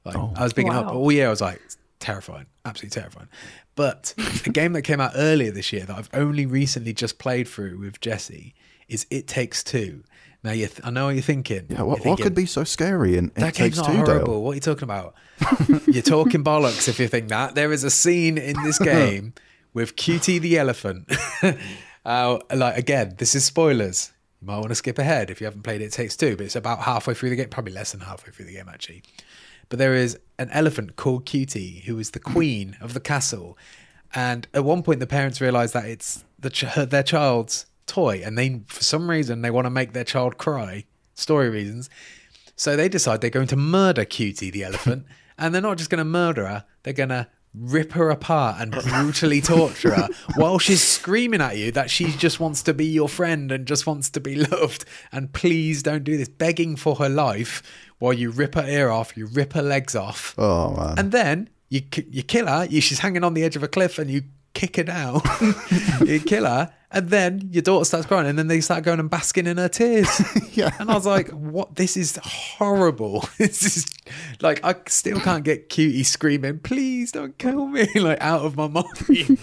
[0.06, 0.34] Like Oh.
[0.36, 0.94] I was picking up Wow.
[0.94, 1.28] all year.
[1.28, 1.62] I was like
[2.00, 3.28] terrifying, absolutely terrifying.
[3.76, 4.14] But
[4.46, 7.78] a game that came out earlier this year that I've only recently just played through
[7.80, 8.56] with Jesse
[8.90, 10.04] is It Takes Two.
[10.44, 11.66] Now you, th- I know what you're thinking.
[11.70, 14.34] yeah what, what could be so scary in it that takes game's not two horrible.
[14.34, 14.42] Dale?
[14.44, 15.14] What are you talking about?
[15.88, 17.56] You're talking bollocks if you think that.
[17.56, 19.34] There is a scene in this game
[19.74, 21.12] with Cutie the elephant.
[22.06, 24.12] uh, like again, this is spoilers.
[24.42, 25.86] You might want to skip ahead if you haven't played it.
[25.86, 28.46] It Takes Two, but it's about halfway through the game, probably less than halfway through
[28.46, 29.04] the game actually.
[29.68, 33.58] But there is an elephant called Cutie who is the queen of the castle,
[34.16, 38.22] and at one point the parents realize that it's the ch- her- their child's toy,
[38.24, 41.90] and they for some reason they want to make their child cry, story reasons.
[42.56, 45.06] So they decide they're going to murder Cutie the elephant,
[45.38, 48.72] and they're not just going to murder her; they're going to rip her apart and
[48.72, 53.10] brutally torture her while she's screaming at you that she just wants to be your
[53.10, 57.10] friend and just wants to be loved and please don't do this begging for her
[57.10, 57.64] life
[57.98, 61.50] while you rip her ear off you rip her legs off oh man and then
[61.70, 62.66] you you kill her.
[62.66, 65.22] You, she's hanging on the edge of a cliff, and you kick her down.
[66.06, 69.10] you kill her, and then your daughter starts crying, and then they start going and
[69.10, 70.10] basking in her tears.
[70.54, 70.76] Yeah.
[70.78, 71.76] And I was like, "What?
[71.78, 73.22] This is horrible.
[73.38, 73.86] this is
[74.42, 78.68] like I still can't get cutie screaming, please don't kill me, like out of my
[78.68, 79.40] mind."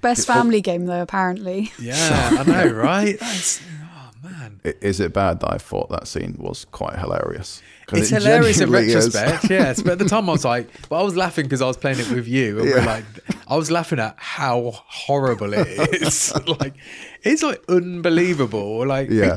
[0.00, 1.70] Best family game though, apparently.
[1.78, 3.16] yeah, I know, right?
[3.20, 3.60] That's
[3.94, 4.60] oh man.
[4.64, 8.60] Is it bad that I thought that scene was quite hilarious 'Cause It's it hilarious
[8.60, 9.14] in genuinely is.
[9.16, 9.82] retrospect, yes.
[9.82, 11.98] But at the time, I was like, but I was laughing because I was playing
[12.00, 13.04] it with you, and we're like,
[13.46, 15.66] I was laughing at how horrible it
[16.02, 16.32] is.
[16.60, 16.74] like,
[17.22, 18.86] it's like unbelievable.
[18.86, 19.36] Like, Yeah.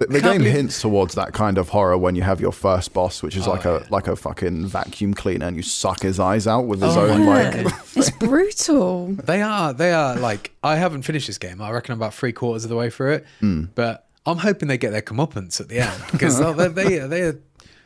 [0.00, 2.92] The, the game believe- hints towards that kind of horror when you have your first
[2.92, 3.86] boss, which is like a Oh, yeah.
[3.90, 7.22] like a fucking vacuum cleaner, and you suck his eyes out with his Oh, own
[7.24, 7.62] yeah.
[7.64, 7.74] like.
[7.96, 9.08] it's brutal.
[9.14, 11.60] they are, they are like, I haven't finished this game.
[11.60, 13.64] I reckon I'm about three quarters of the way through it, Hmm.
[13.74, 17.38] but I'm hoping they get their comeuppance at the end because they they they're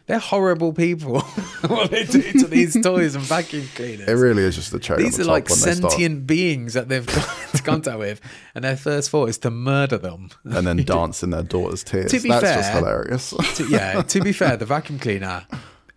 [0.06, 1.20] they're horrible people.
[1.66, 4.08] what they do to these toys and vacuum cleaners.
[4.08, 5.02] It really is just the cherry.
[5.02, 7.62] These on are the like top when they start, sentient beings that they've got into
[7.62, 8.20] contact with,
[8.54, 10.30] and their first thought is to murder them.
[10.44, 12.10] and then dance in their daughter's tears.
[12.10, 13.30] To be That's fair- just hilarious.
[13.56, 15.46] To- yeah, to be fair, the vacuum cleaner,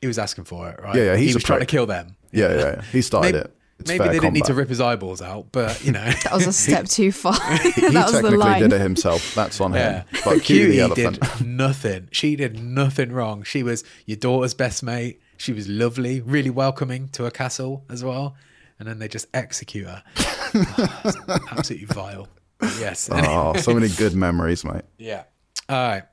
[0.01, 0.95] he was asking for it, right?
[0.95, 2.15] Yeah, yeah, he was trying to kill them.
[2.31, 2.81] yeah, yeah, yeah.
[2.91, 3.54] He started Maybe, it.
[3.79, 6.03] It's maybe fair they didn't need to rip his eyeballs out, but you know.
[6.03, 7.33] That was a step too far.
[7.33, 8.61] He that was the technically line.
[8.61, 9.35] did it himself.
[9.35, 10.05] That's on Yeah, him.
[10.23, 11.19] But Cutie the elephant.
[11.19, 12.07] did nothing.
[12.11, 13.43] She did nothing wrong.
[13.43, 15.19] She was your daughter's best mate.
[15.37, 18.35] She was lovely, really welcoming to her castle as well.
[18.79, 20.03] And then they just execute her.
[20.17, 22.27] Oh, absolutely vile.
[22.57, 23.09] But yes.
[23.11, 24.83] Oh, so many good memories, mate.
[24.97, 25.23] Yeah.
[25.69, 26.03] All right.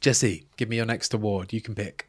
[0.00, 1.52] Jesse, give me your next award.
[1.52, 2.08] You can pick.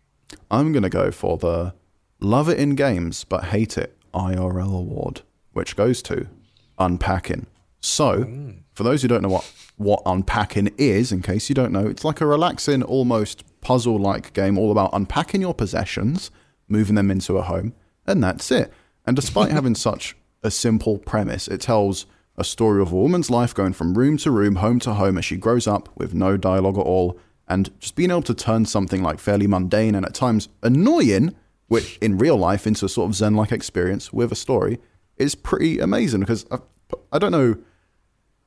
[0.51, 1.73] I'm going to go for the
[2.19, 5.21] Love It in Games but Hate It IRL award,
[5.53, 6.27] which goes to
[6.79, 7.47] Unpacking.
[7.79, 11.85] So, for those who don't know what, what Unpacking is, in case you don't know,
[11.85, 16.31] it's like a relaxing, almost puzzle like game all about unpacking your possessions,
[16.67, 17.73] moving them into a home,
[18.05, 18.71] and that's it.
[19.05, 22.05] And despite having such a simple premise, it tells
[22.37, 25.25] a story of a woman's life going from room to room, home to home as
[25.25, 29.01] she grows up with no dialogue at all, and just being able to turn something
[29.01, 31.35] like fairly mundane and at times annoying,
[31.67, 34.79] which in real life into a sort of zen like experience with a story,
[35.17, 36.57] is pretty amazing because I,
[37.11, 37.57] I don't know.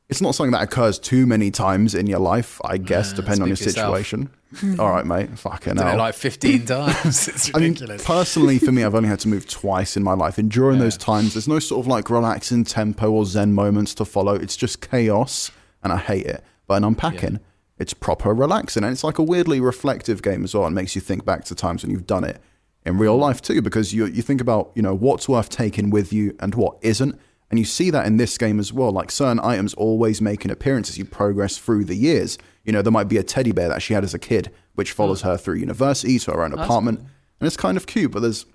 [0.08, 3.42] It's not something that occurs too many times in your life, I guess, Uh, depending
[3.42, 4.30] on your situation.
[4.78, 5.38] All right, mate.
[5.38, 5.98] Fucking hell.
[5.98, 7.28] like 15 times.
[7.28, 10.38] It's I mean, personally, for me, I've only had to move twice in my life,
[10.38, 14.06] and during those times, there's no sort of like relaxing tempo or zen moments to
[14.06, 14.34] follow.
[14.34, 15.50] It's just chaos,
[15.82, 16.42] and I hate it.
[16.66, 17.40] But in unpacking,
[17.78, 20.66] it's proper relaxing, and it's like a weirdly reflective game as well.
[20.66, 22.40] It makes you think back to times when you've done it
[22.86, 26.12] in real life too, because you you think about you know what's worth taking with
[26.12, 27.18] you and what isn't,
[27.50, 28.90] and you see that in this game as well.
[28.90, 32.38] Like certain items always make an appearance as you progress through the years.
[32.64, 34.92] You know, there might be a teddy bear that she had as a kid, which
[34.92, 38.12] follows her through university to her own apartment, and it's kind of cute.
[38.12, 38.46] But there's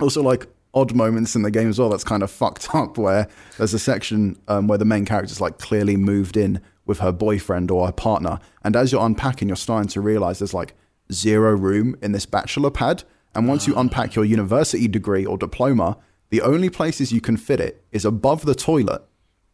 [0.00, 3.26] also like odd moments in the game as well that's kind of fucked up where
[3.56, 7.70] there's a section um, where the main character's like clearly moved in with her boyfriend
[7.70, 10.74] or her partner and as you're unpacking you're starting to realize there's like
[11.10, 13.02] zero room in this bachelor pad
[13.36, 15.96] and once you unpack your university degree or diploma
[16.30, 19.02] the only places you can fit it is above the toilet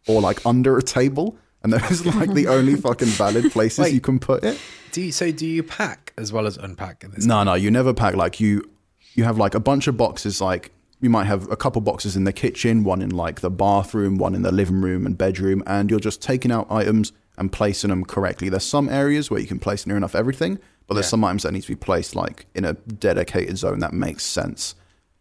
[0.07, 3.95] or like under a table and those are like the only fucking valid places Wait.
[3.95, 4.59] you can put it
[4.93, 7.25] Do you, so do you pack as well as unpack in this?
[7.25, 8.69] no, no, you never pack like you.
[9.15, 10.41] You have like a bunch of boxes.
[10.41, 14.17] Like you might have a couple boxes in the kitchen, one in like the bathroom,
[14.19, 17.91] one in the living room and bedroom, and you're just taking out items and placing
[17.91, 18.49] them correctly.
[18.49, 21.11] There's some areas where you can place near enough everything, but there's Yeah.
[21.11, 24.75] some items that need to be placed like in a dedicated zone that makes sense.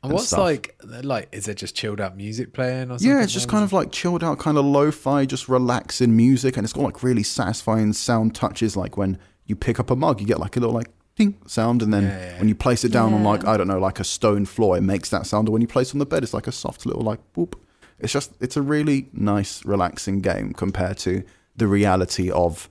[0.04, 0.40] And what's stuff.
[0.40, 3.08] like like is it just chilled out music playing or something?
[3.08, 6.64] Yeah, it's just kind of like chilled out, kind of lo-fi, just relaxing music, and
[6.64, 8.76] it's got like really satisfying sound touches.
[8.76, 11.84] Like when you pick up a mug, you get like a little like ding sound,
[11.84, 14.00] and then Yeah, yeah, when you place it down on like I don't know, like
[14.00, 15.48] a stone floor, it makes that sound.
[15.48, 17.54] Or when you place it on the bed, it's like a soft little like boop.
[18.00, 21.22] It's just it's a really nice, relaxing game compared to
[21.56, 22.68] the reality of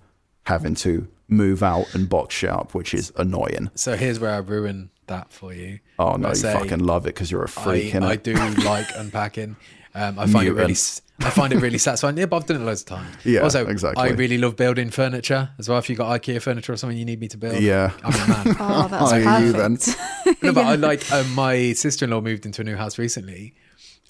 [0.46, 3.70] having to move out and box shit up, which is annoying.
[3.74, 5.78] So here's where I ruin that for you.
[5.98, 7.94] Oh no, I you say fucking love it because you're a freak.
[7.94, 8.10] I.
[8.10, 9.56] I do like unpacking.
[9.94, 10.70] Um, I find it really, Mutant.
[10.70, 12.16] s- I find it really satisfying.
[12.16, 13.16] Yeah, but I've done it loads of times.
[13.24, 14.02] Yeah, Also, exactly.
[14.04, 15.78] I really love building furniture as well.
[15.78, 17.90] If you got IKEA furniture or something you need me to build, Yeah.
[18.04, 18.56] I'm a man.
[18.60, 20.42] Oh, that's Are you perfect.
[20.44, 23.54] no, but I like um, my sister-in-law moved into a new house recently,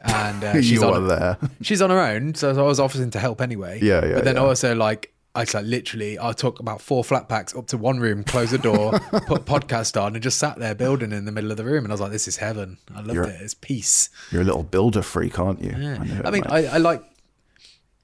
[0.04, 1.38] and uh, she's on there.
[1.62, 3.78] she's on her own, so I was offering to help anyway.
[3.82, 4.42] Yeah, yeah, But then yeah.
[4.42, 8.24] also like I like literally I took about four flat packs up to one room,
[8.24, 11.56] closed the door, put podcast on, and just sat there building in the middle of
[11.56, 11.84] the room.
[11.84, 12.78] And I was like, "This is heaven.
[12.92, 13.40] I loved You're- it.
[13.40, 15.74] It's peace." You're a little builder freak, aren't you?
[15.78, 15.98] Yeah.
[16.24, 16.44] I, it, mean.
[16.48, 17.04] I, I like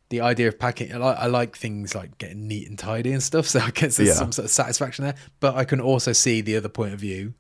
[0.09, 0.93] the idea of packing.
[0.95, 3.47] I like, I like things like getting neat and tidy and stuff.
[3.57, 4.15] So I guess there's Yeah.
[4.15, 5.17] some sort of satisfaction there.
[5.41, 7.35] But I can also see the other point of view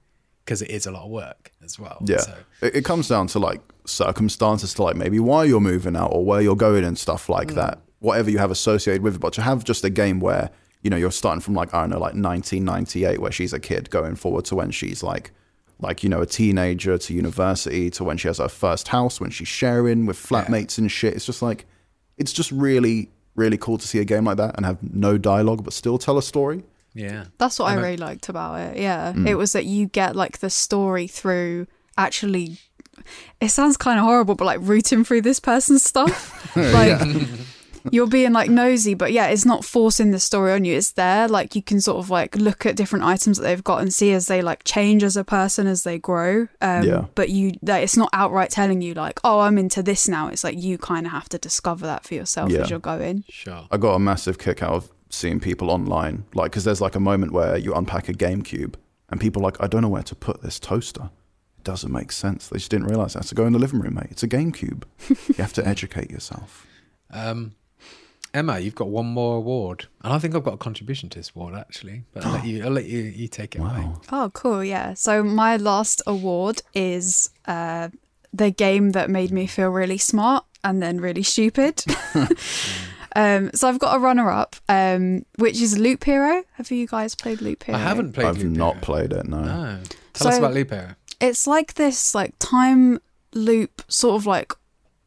[0.44, 1.98] because it is a lot of work as well.
[2.04, 2.18] Yeah.
[2.18, 6.08] So, It, it comes down to like circumstances to like maybe why you're moving out
[6.12, 7.54] or where you're going and stuff like mm.
[7.54, 7.78] that.
[8.00, 9.20] Whatever you have associated with it.
[9.20, 10.50] But to have just a game where,
[10.82, 13.90] you know, you're starting from like, I don't know, like 1998 where she's a kid
[13.90, 15.32] going forward to when she's like,
[15.80, 19.30] like, you know, a teenager to university to when she has her first house, when
[19.30, 21.14] she's sharing with flatmates and shit.
[21.14, 21.66] It's just like,
[22.16, 25.64] it's just really, really cool to see a game like that and have no dialogue
[25.64, 26.64] but still tell a story.
[26.94, 27.24] yeah.
[27.38, 28.78] That's what I I- really liked about it.
[28.78, 29.12] Yeah.
[29.12, 29.28] Mm.
[29.28, 31.66] It was that you get like the story through
[31.98, 32.58] actually
[33.40, 36.56] it sounds kind of horrible, but like rooting through this person's stuff.
[36.56, 36.98] like
[37.92, 40.76] you're being like nosy, but yeah, it's not forcing the story on you.
[40.76, 41.28] It's there.
[41.28, 44.12] Like you can sort of like look at different items that they've got and see
[44.12, 46.48] as they like change as a person as they grow.
[46.60, 47.04] Um, Yeah.
[47.14, 50.28] But you, that it's not outright telling you like, oh, I'm into this now.
[50.28, 52.60] It's like you kind of have to discover that for yourself Yeah.
[52.60, 53.24] as you're going.
[53.28, 53.66] Sure.
[53.70, 57.00] I got a massive kick out of seeing people online, like, because there's like a
[57.00, 58.74] moment where you unpack a GameCube
[59.08, 61.10] and people are like, I don't know where to put this toaster.
[61.58, 62.48] It doesn't make sense.
[62.48, 64.08] They just didn't realize it has to go in the living room, mate.
[64.10, 64.82] It's a GameCube.
[65.28, 66.66] you have to educate yourself.
[67.12, 67.54] Um,
[68.36, 71.32] Emma, you've got one more award, and I think I've got a contribution to this
[71.34, 72.04] award actually.
[72.12, 73.88] But I'll let you, I'll let you, you take it away.
[74.12, 74.62] Oh, cool.
[74.62, 74.92] Yeah.
[74.92, 77.88] So my last award is uh,
[78.34, 81.82] the game that made me feel really smart and then really stupid.
[83.16, 86.44] um, so I've got a runner up, um, which is Loop Hero.
[86.52, 87.78] Have you guys played Loop Hero?
[87.78, 88.26] I haven't played.
[88.26, 88.84] I've Loop not Hero.
[88.84, 89.40] played it, no.
[89.40, 89.78] No.
[90.12, 90.94] Tell us about Loop Hero.
[91.22, 93.00] It's like this like time
[93.32, 94.52] loop sort of like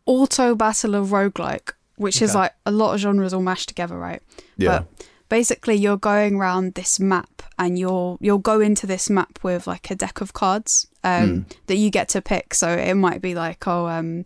[0.07, 4.21] auto battler roguelike, which is like a lot of genres all mashed together, right?
[4.57, 4.69] Yeah.
[4.69, 9.67] But basically you're going around this map and you'll you'll go into this map with
[9.67, 12.53] like a deck of cards um, that you get to pick.
[12.53, 14.25] So it might be like, oh, um,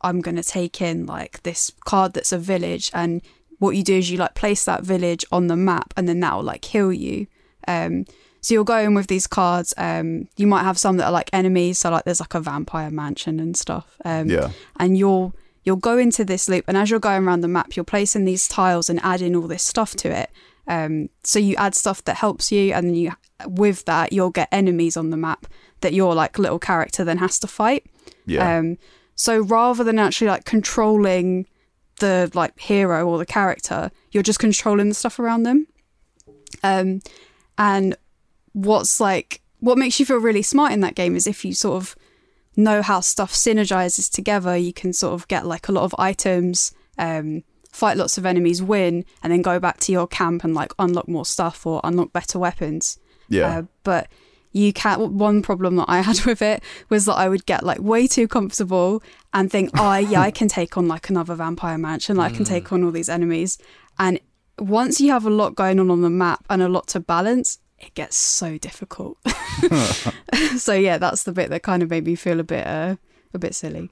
[0.00, 3.20] I'm gonna take in like this card that's a village, and
[3.58, 6.34] what you do is you like place that village on the map, and then that
[6.36, 7.26] will like heal you.
[7.66, 8.04] Um,
[8.40, 9.74] so you're going with these cards.
[9.76, 12.90] Um, you might have some that are like enemies, so like there's like a vampire
[12.90, 13.96] mansion and stuff.
[14.04, 14.50] Um, Yeah.
[14.78, 15.34] and you'll
[15.66, 18.48] you'll go into this loop and as you're going around the map you're placing these
[18.48, 20.30] tiles and adding all this stuff to it.
[20.68, 23.12] Um, so you add stuff that helps you and then you
[23.46, 25.46] with that you'll get enemies on the map
[25.82, 27.84] that your like little character then has to fight.
[28.24, 28.58] Yeah.
[28.58, 28.78] um,
[29.16, 31.46] so rather than actually like controlling
[32.00, 35.66] the like hero or the character you're just controlling the stuff around them.
[36.62, 37.00] Um,
[37.58, 37.96] and
[38.52, 41.82] what's like what makes you feel really smart in that game is if you sort
[41.82, 41.96] of
[42.56, 46.72] know how stuff synergizes together you can sort of get like a lot of items
[46.98, 50.72] um, fight lots of enemies win and then go back to your camp and like
[50.78, 52.98] unlock more stuff or unlock better weapons
[53.28, 53.58] yeah.
[53.58, 54.08] uh, but
[54.56, 55.12] you can't.
[55.12, 58.26] One problem that I had with it was that I would get like way too
[58.26, 59.02] comfortable
[59.32, 62.44] and think, oh yeah, I can take on like another vampire mansion, like, I can
[62.44, 63.58] take on all these enemies.
[63.98, 64.18] And
[64.58, 67.58] once you have a lot going on on the map and a lot to balance,
[67.78, 69.18] it gets so difficult.
[70.56, 72.96] so yeah, that's the bit that kind of made me feel a bit uh,
[73.34, 73.90] a bit silly.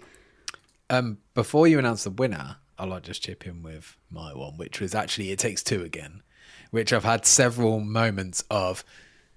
[0.91, 4.81] Um, before you announce the winner, I'll like just chip in with my one, which
[4.81, 6.23] was actually It Takes Two again,
[6.71, 8.85] which I've had several moments of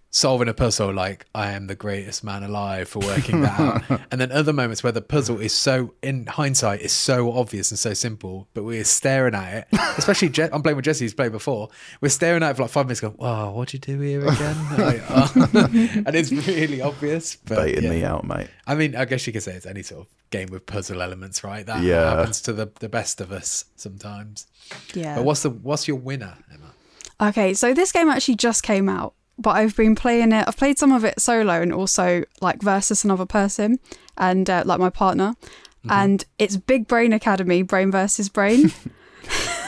[0.10, 4.02] solving a puzzle like I am the greatest man alive for working that out.
[4.12, 7.78] And then other moments where the puzzle is so, in hindsight, is so obvious and
[7.78, 9.68] so simple, but we're staring at it.
[9.98, 11.70] Especially, Je- I'm playing with Jesse, who's played before.
[12.02, 14.56] We're staring at it for like five minutes, going, "Wow, what'd you do here again?"
[14.78, 15.32] Like, oh.
[16.06, 17.36] and it's really obvious.
[17.36, 17.90] But Baiting yeah.
[17.90, 18.48] me out, mate.
[18.66, 21.44] I mean, I guess you could say it's any sort of game with puzzle elements,
[21.44, 21.66] right?
[21.66, 22.16] That Yeah.
[22.18, 24.48] happens to the, the best of us sometimes.
[24.94, 25.16] Yeah.
[25.16, 26.74] But what's the what's your winner, Emma?
[27.30, 30.46] Okay, so this game actually just came out, but I've been playing it.
[30.48, 33.80] I've played some of it solo and also like versus another person
[34.18, 35.36] and uh, like my partner.
[35.90, 38.74] And it's Big Brain Academy, Brain versus Brain.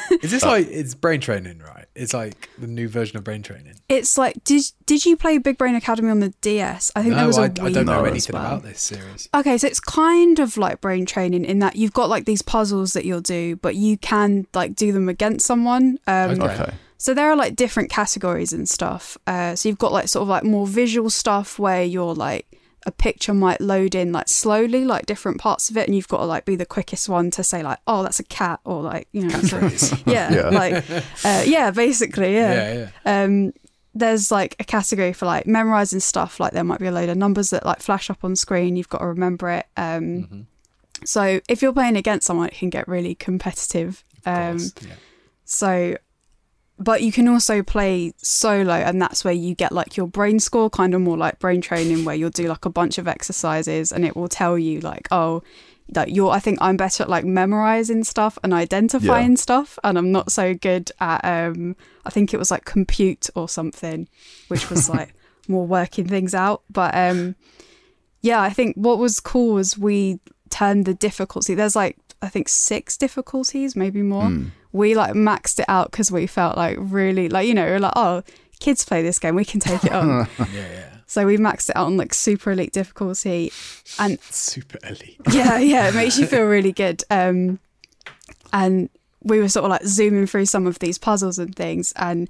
[0.21, 1.85] Is this like it's brain training, right?
[1.95, 3.75] It's like the new version of brain training.
[3.89, 6.91] it's like did did you play Big Brain Academy on the DS?
[6.95, 8.45] I think there was a I, I Wii I don't know anything well.
[8.45, 9.29] about this series.
[9.33, 12.93] Okay, so it's kind of like brain training in that you've got like these puzzles
[12.93, 15.99] that you'll do, but you can like do them against someone.
[16.07, 16.71] Um, Okay.
[16.99, 19.17] So there are like different categories and stuff.
[19.25, 22.45] Uh, so you've got like sort of like more visual stuff where you're like
[22.85, 26.17] a picture might load in like slowly, like different parts of it, and you've got
[26.19, 29.07] to like be the quickest one to say like, oh, that's a cat, or like
[29.13, 30.49] you know, so- yeah, Yeah.
[30.49, 30.89] like
[31.25, 32.53] uh, yeah, basically, yeah.
[32.53, 33.23] Yeah, yeah.
[33.23, 33.53] Um,
[33.95, 36.39] there's like a category for like memorizing stuff.
[36.39, 38.75] Like there might be a load of numbers that like flash up on screen.
[38.75, 39.65] You've got to remember it.
[39.77, 40.41] Um, Mm-hmm.
[41.05, 44.03] So if you're playing against someone, it can get really competitive.
[44.25, 44.95] Um, yeah.
[45.45, 45.95] so,
[46.79, 50.69] but you can also play solo, and that's where you get like your brain score,
[50.69, 54.05] kind of more like brain training, where you'll do like a bunch of exercises, and
[54.05, 55.43] it will tell you like, oh,
[55.89, 56.31] that you're.
[56.31, 60.53] I think I'm better at like memorizing stuff and identifying stuff, and I'm not so
[60.53, 61.23] good at.
[61.25, 61.75] um
[62.05, 64.07] I think it was like compute or something,
[64.47, 65.13] which was like
[65.47, 66.63] more working things out.
[66.69, 67.35] But um
[68.21, 70.19] yeah, I think what was cool was we
[70.49, 71.55] turned the difficulty.
[71.55, 74.31] There's like I think six difficulties, maybe more.
[74.71, 77.93] We like maxed it out because we felt like really like you know we're like
[77.95, 78.23] oh
[78.59, 80.27] kids play this game we can take it on.
[80.39, 80.89] yeah, yeah.
[81.07, 83.51] so we maxed it out on like super elite difficulty,
[83.97, 85.17] and Super elite.
[85.31, 87.03] yeah, yeah, it makes you feel really good.
[87.09, 87.59] Um,
[88.53, 88.89] and
[89.23, 92.29] we were sort of like zooming through some of these puzzles and things, and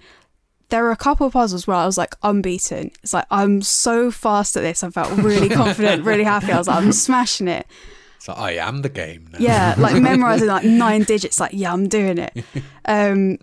[0.70, 2.92] there were a couple of puzzles where I was like unbeaten.
[3.04, 4.84] It's like I'm so fast at this.
[4.84, 6.52] I felt really confident, really happy.
[6.52, 7.68] I was like, I'm smashing it.
[8.20, 9.40] So I am the game now.
[9.40, 11.40] Yeah, like memorizing like nine digits.
[11.40, 12.46] Like, yeah, I'm doing it.
[12.86, 13.38] Um,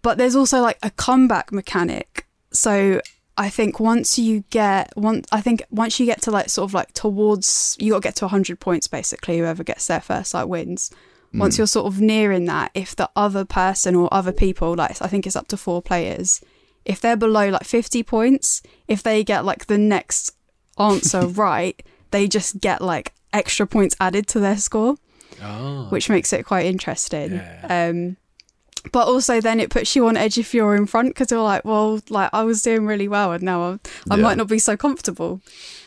[0.00, 2.26] but there's also like a comeback mechanic.
[2.52, 3.02] So
[3.36, 6.74] I think once you get once, I think once you get to like sort of
[6.74, 9.38] like towards, you got to get to 100 points basically.
[9.38, 10.90] Whoever gets there first like wins.
[11.34, 15.06] Once you're sort of nearing that, if the other person or other people, like I
[15.06, 16.42] think it's up to four players,
[16.84, 20.34] if they're below like 50 points, if they get like the next
[20.78, 24.96] answer right, they just get like extra points added to their score,
[25.42, 27.32] Oh, which makes it quite interesting.
[27.32, 27.88] Yeah.
[27.90, 28.16] Um,
[28.92, 31.64] but also then it puts you on edge if you're in front because you're like,
[31.64, 33.80] well, like I was doing really well and now I'm,
[34.10, 34.22] I Yeah.
[34.22, 35.40] might not be so comfortable.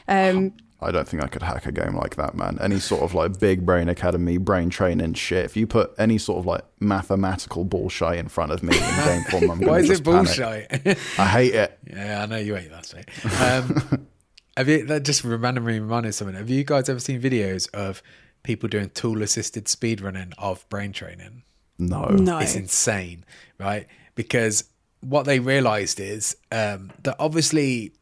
[0.07, 2.57] Um, I don't think I could hack a game like that, man.
[2.61, 5.43] Any sort of like big brain academy, brain training shit.
[5.45, 9.23] If you put any sort of like mathematical bullshit in front of me in game
[9.23, 10.69] form, I'm Why going is to it just panic.
[10.85, 10.97] bullshit?
[11.19, 11.79] I hate it.
[11.87, 13.09] yeah, I know you hate that shit.
[13.41, 14.07] Um,
[14.57, 14.85] have you?
[14.85, 16.35] That just reminded me reminded something.
[16.35, 18.01] Have you guys ever seen videos of
[18.43, 21.43] people doing tool assisted speedrunning of brain training?
[21.77, 22.05] No.
[22.05, 22.39] no.
[22.39, 23.25] It's insane,
[23.59, 23.87] right?
[24.15, 24.65] Because
[25.01, 27.93] what they realized is um, that obviously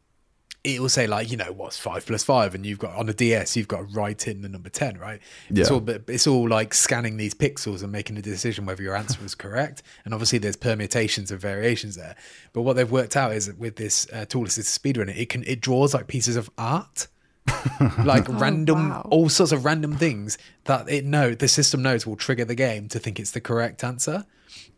[0.63, 3.13] it will say like you know what's five plus five, and you've got on the
[3.13, 5.19] DS you've got to write in the number ten, right?
[5.49, 5.61] Yeah.
[5.61, 8.95] It's all but it's all like scanning these pixels and making a decision whether your
[8.95, 9.83] answer is correct.
[10.05, 12.15] And obviously there's permutations and variations there.
[12.53, 15.43] But what they've worked out is that with this uh, tool assisted speedrunning, it can
[15.45, 17.07] it draws like pieces of art.
[18.05, 19.07] like random wow.
[19.11, 22.87] all sorts of random things that it know the system knows will trigger the game
[22.87, 24.25] to think it's the correct answer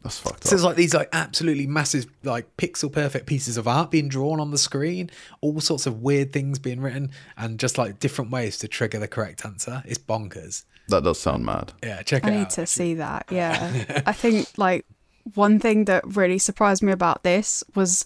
[0.06, 0.49] That's fucked so up.
[0.51, 4.51] there's like these like absolutely massive like pixel perfect pieces of art being drawn on
[4.51, 5.10] the screen
[5.41, 9.08] all sorts of weird things being written and just like different ways to trigger the
[9.08, 11.74] correct answer it's bonkers That does sound mad.
[11.84, 12.34] yeah check I it out.
[12.34, 13.26] I need out to see that.
[13.32, 14.03] Yeah.
[14.06, 14.86] I think like
[15.34, 18.06] one thing that really surprised me about this was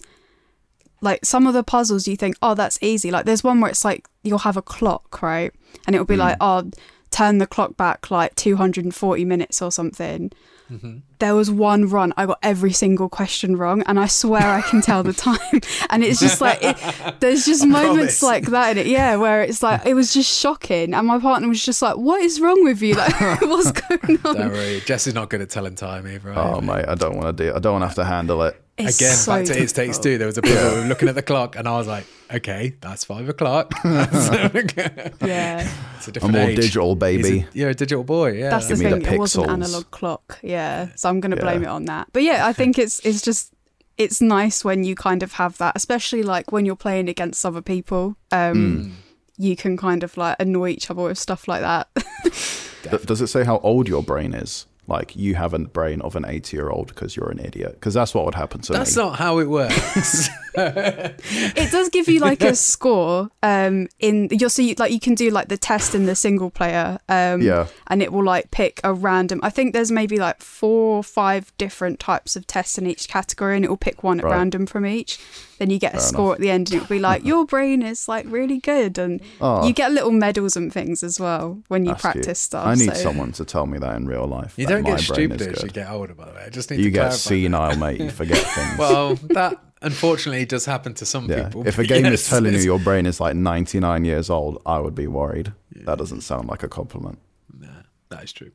[1.00, 3.10] like some of the puzzles you think, oh, that's easy.
[3.10, 5.52] Like there's one where it's like you'll have a clock, right?
[5.86, 6.20] And it'll be hmm.
[6.20, 6.70] like, oh,
[7.10, 10.30] turn the clock back like 240 minutes or something.
[10.70, 10.98] Mm-hmm.
[11.18, 14.80] There was one run, I got every single question wrong, and I swear I can
[14.80, 15.38] tell the time.
[15.90, 16.76] And it's just like, it,
[17.20, 18.22] there's just moments promise.
[18.22, 20.94] like that in it, yeah, where it's like, it was just shocking.
[20.94, 22.94] And my partner was just like, what is wrong with you?
[22.94, 24.36] Like, what's going on?
[24.36, 26.38] don't worry Jess is not good at telling time either right?
[26.38, 27.54] Oh mate, I don't want to do.
[27.54, 28.62] I don't want to have to handle it.
[28.78, 30.02] It's Again, so back to It Takes difficult.
[30.02, 30.18] Two.
[30.18, 32.76] There was a people who were looking at the clock, and I was like, "Okay,
[32.80, 35.68] that's five o'clock." it's Yeah,
[36.06, 36.56] a A different more age.
[36.56, 37.40] digital baby.
[37.40, 38.32] a, you're a digital boy.
[38.32, 39.14] Yeah, that's the Give me the thing.
[39.14, 40.38] it was an analog clock.
[40.42, 41.68] Yeah, so I'm going to blame Yeah.
[41.68, 42.08] it on that.
[42.12, 43.52] But yeah, I think it's it's just
[43.98, 47.60] it's nice when you kind of have that, especially like when you're playing against other
[47.62, 48.16] people.
[48.32, 48.54] Um,
[48.84, 48.90] Hmm.
[49.36, 51.88] You can kind of like annoy each other with stuff like that.
[53.06, 54.66] Does it say how old your brain is?
[54.90, 57.72] Like you have a brain of an 80 year old because you're an idiot?
[57.74, 59.02] Because that's what would happen to that's me.
[59.04, 60.28] not how it works.
[60.54, 65.30] it does give you like a score um in you'll see like you can do
[65.30, 67.66] like the test in the single player um Yeah.
[67.86, 71.52] and it will like pick a random i think there's maybe like four or five
[71.56, 74.32] different types of tests in each category and it will pick one at Right.
[74.36, 75.18] random from each
[75.58, 77.82] then you get a Fair score at the end and it'll be like your brain
[77.82, 79.64] is like really good and Oh.
[79.66, 82.12] you get little medals and things as well when you That's cute.
[82.14, 84.54] practice stuff I need so- someone to tell me that in real life.
[84.56, 86.14] you that don't get stupid as you get older.
[86.14, 87.18] By the way, I just need You to get clarify that.
[87.18, 88.00] senile, mate.
[88.00, 88.78] You forget things.
[88.78, 91.44] Well, that unfortunately does happen to some yeah.
[91.44, 91.66] people.
[91.66, 94.94] If a game is telling you your brain is like 99 years old, I would
[94.94, 95.52] be worried.
[95.84, 97.18] That doesn't sound like a compliment.
[97.58, 97.68] Nah,
[98.10, 98.50] That is true.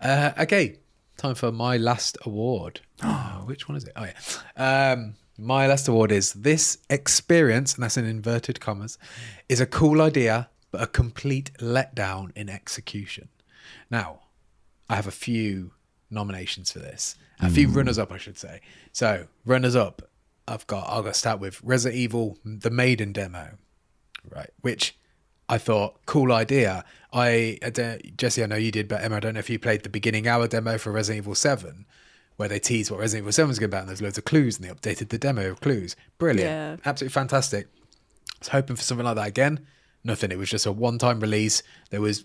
[0.00, 0.78] Uh, okay,
[1.16, 2.80] time for my last award.
[3.02, 3.92] Oh, which one is it?
[3.96, 8.98] Oh yeah, um, my last award is this experience, and that's in inverted commas,
[9.48, 13.28] is a cool idea but a complete letdown in execution.
[13.90, 14.20] Now,
[14.88, 15.72] I have a few
[16.10, 17.74] nominations for this, a few hmm.
[17.74, 18.60] runners up, I should say.
[18.92, 20.02] So, runners up,
[20.46, 20.88] I've got.
[20.88, 23.58] I'll go start with Resident Evil: The Maiden demo
[24.30, 24.50] right?
[24.60, 24.96] Which
[25.48, 26.84] I thought cool idea.
[27.12, 29.58] I, I don't, Jesse, I know you did, but Emma, I don't know if you
[29.58, 31.86] played the beginning hour demo for Resident Evil Seven,
[32.36, 34.18] where they teased what Resident Evil Seven was going to be about, and there's loads
[34.18, 35.96] of clues, and they updated the demo of clues.
[36.18, 36.76] Brilliant, Yeah.
[36.84, 37.66] absolutely fantastic.
[37.66, 39.66] I was hoping for something like that again.
[40.04, 40.30] Nothing.
[40.30, 41.62] It was just a one-time release.
[41.90, 42.24] There was.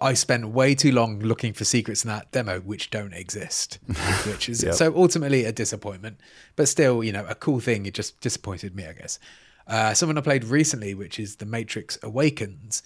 [0.00, 3.78] I spent way too long looking for secrets in that demo, which don't exist,
[4.26, 4.74] which is Yep.
[4.74, 6.20] so ultimately a disappointment.
[6.56, 7.86] But still, you know, a cool thing.
[7.86, 9.18] It just disappointed me, I guess.
[9.66, 12.82] Uh, something I played recently, which is The Matrix Awakens,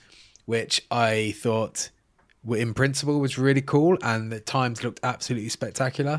[0.46, 1.90] which I thought,
[2.42, 6.18] were in principle, was really cool, and the times looked absolutely spectacular.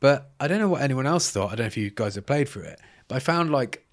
[0.00, 1.46] But I don't know what anyone else thought.
[1.46, 3.86] I don't know if you guys have played through it, but I found like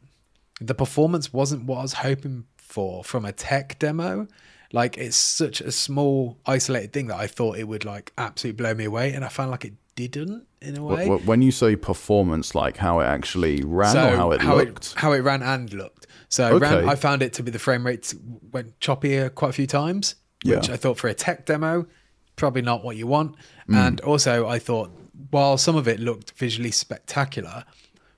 [0.59, 4.27] the performance wasn't what I was hoping for from a tech demo.
[4.71, 8.73] Like it's such a small, isolated thing that I thought it would like absolutely blow
[8.75, 11.07] me away, and I found like it didn't in a way.
[11.07, 14.93] Wh- wh- When you say performance, like how it actually ran or how it looked?
[14.95, 16.05] how it ran and looked.
[16.29, 18.13] So it ran, I found it to be the frame rates
[18.51, 20.15] went choppier quite a few times,
[20.45, 20.73] which Yeah.
[20.75, 21.87] I thought for a tech demo,
[22.35, 23.35] probably not what you want.
[23.67, 23.75] Mm.
[23.75, 24.91] And also, I thought
[25.31, 27.65] while some of it looked visually spectacular,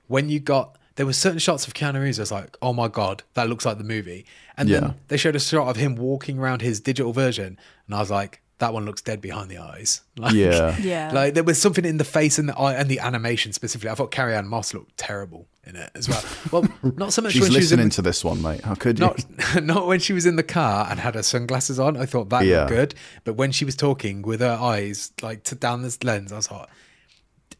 [0.08, 2.88] when you got there were certain shots of Keanu Reeves, I was like, oh my
[2.88, 4.26] god, that looks like the movie.
[4.56, 4.80] And Yeah.
[4.80, 8.10] then they showed a shot of him walking around his digital version, and I was
[8.10, 10.02] like, that one looks dead behind the eyes.
[10.16, 10.76] Like, Yeah.
[10.80, 11.10] Yeah.
[11.12, 13.90] like there was something in the face and the eye and the animation specifically.
[13.90, 16.22] I thought Carrie Ann Moss looked terrible in it as well.
[16.52, 18.60] Well, not so much She's when she was in listening to this one, mate.
[18.60, 19.06] How could you?
[19.06, 19.24] not
[19.64, 21.96] not when she was in the car and had her sunglasses on.
[21.96, 22.58] I thought that Yeah.
[22.60, 26.30] looked good, but when she was talking with her eyes like to down this lens,
[26.30, 26.68] I was like,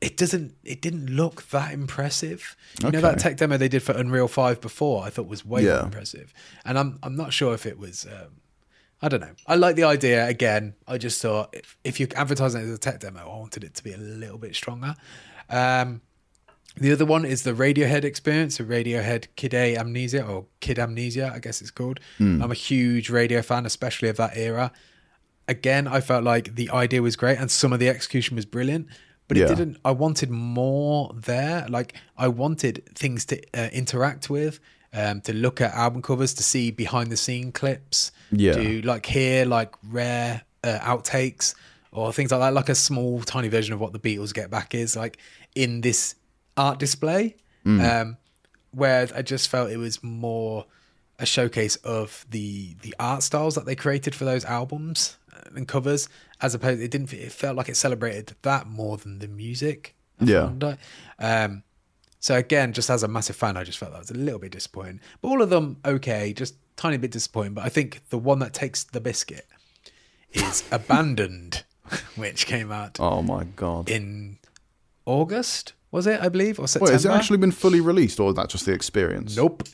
[0.03, 0.55] it doesn't.
[0.64, 2.57] It didn't look that impressive.
[2.82, 5.05] You know that tech demo they did for Unreal Five before.
[5.05, 6.34] I thought was way more impressive,
[6.64, 8.07] and I'm I'm not sure if it was.
[8.07, 8.40] Um,
[9.00, 9.34] I don't know.
[9.46, 10.26] I like the idea.
[10.28, 13.64] Again, I just thought if, if you're advertising it as a tech demo, I wanted
[13.64, 14.94] it to be a little bit stronger.
[15.50, 16.03] Um,
[16.76, 21.32] the other one is the Radiohead experience, the Radiohead Kid A Amnesia or Kid Amnesia,
[21.34, 22.00] I guess it's called.
[22.18, 22.42] Hmm.
[22.42, 24.72] I'm a huge radio fan, especially of that era.
[25.48, 28.86] Again, I felt like the idea was great and some of the execution was brilliant,
[29.29, 29.45] but Yeah.
[29.45, 29.77] it didn't.
[29.85, 31.66] I wanted more there.
[31.68, 34.61] Like I wanted things to uh, interact with,
[34.93, 38.53] um, to look at album covers, to see behind the scene clips, Yeah.
[38.55, 41.55] to like hear like rare uh, outtakes
[41.93, 44.75] or things like that, like a small tiny version of what the Beatles Get Back
[44.75, 45.18] is like
[45.55, 46.14] in this
[46.57, 47.37] art display.
[47.64, 48.16] Um,
[48.73, 50.64] where I just felt it was more
[51.18, 55.68] a showcase of the the art styles that they created for those albums uh, and
[55.68, 56.09] covers,
[56.43, 57.12] as opposed it didn't.
[57.12, 59.95] It felt like it celebrated that more than the music.
[60.20, 60.51] Yeah.
[61.18, 61.62] Um,
[62.20, 64.53] so again, just as a massive fan, I just felt that was a little bit
[64.53, 65.01] disappointing.
[65.20, 67.55] But all of them okay, just tiny bit disappointing.
[67.55, 69.47] But I think the one that takes the biscuit
[70.32, 71.64] is Abandoned,
[72.16, 73.90] which came out Oh my god.
[73.90, 74.38] in
[75.07, 76.20] August, was it?
[76.20, 76.90] I believe or September.
[76.90, 79.36] Wait, has it actually been fully released, or is that just the experience?
[79.36, 79.64] Nope.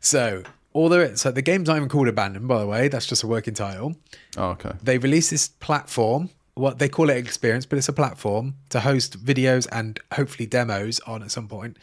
[0.00, 0.42] So
[0.76, 2.88] all there is, so the game's not even called Abandoned, by the way.
[2.88, 3.96] That's just a working title.
[4.36, 4.72] Oh, okay.
[4.82, 6.30] They released this platform.
[6.54, 11.00] What they call it experience, but it's a platform to host videos and hopefully demos
[11.00, 11.76] on at some point.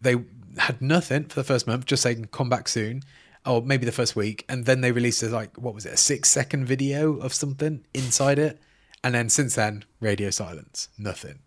[0.00, 0.16] They
[0.56, 3.02] had nothing for the first month, just saying come back soon,
[3.44, 5.96] or maybe the first week, and then they released a, like what was it, a
[5.98, 8.58] six second video of something inside it,
[9.04, 11.40] and then since then, radio silence, nothing.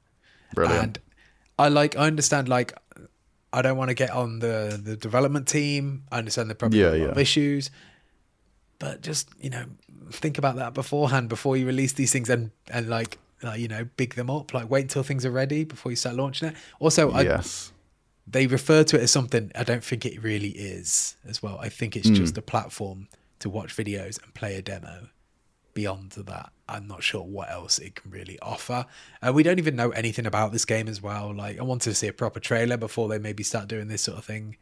[0.53, 0.83] Brilliant.
[0.83, 0.99] And
[1.57, 2.73] I like, I understand, like,
[3.51, 6.03] I don't want to get on the the development team.
[6.11, 7.71] I understand they're probably Yeah, a lot of issues,
[8.77, 9.65] but just you know,
[10.11, 13.17] think about that beforehand before you release these things and and like.
[13.41, 14.53] like, you know, big them up.
[14.53, 16.55] Like, wait until things are ready before you start launching it.
[16.79, 17.71] Also, I, yes.
[18.27, 21.57] they refer to it as something I don't think it really is as well.
[21.57, 22.15] I think it's hmm.
[22.15, 23.07] just a platform
[23.39, 25.07] to watch videos and play a demo.
[25.73, 28.85] Beyond that, I'm not sure what else it can really offer.
[29.21, 31.33] Uh, we don't even know anything about this game as well.
[31.33, 34.17] Like, I wanted to see a proper trailer before they maybe start doing this sort
[34.17, 34.57] of thing.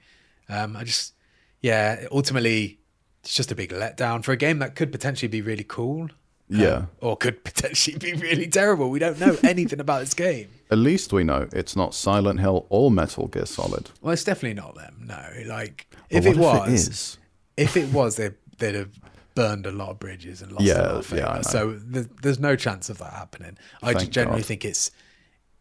[0.50, 1.14] Um, I just,
[1.62, 2.80] yeah, ultimately,
[3.22, 6.10] it's just a big letdown for a game that could potentially be really cool.
[6.50, 6.86] Yeah.
[7.02, 8.90] Or could potentially be really terrible.
[8.90, 10.50] We don't know anything about this game.
[10.72, 13.92] At least we know it's not Silent Hill or Metal Gear Solid.
[14.02, 15.04] Well, it's definitely not them.
[15.06, 17.18] No, like if it was, is?
[17.56, 18.90] if it was, they, they'd have
[19.38, 22.56] burned a lot of bridges and lost a lot of yeah, so th- there's no
[22.56, 23.58] chance of that happening.
[23.84, 24.48] I just generally God.
[24.48, 24.92] think it's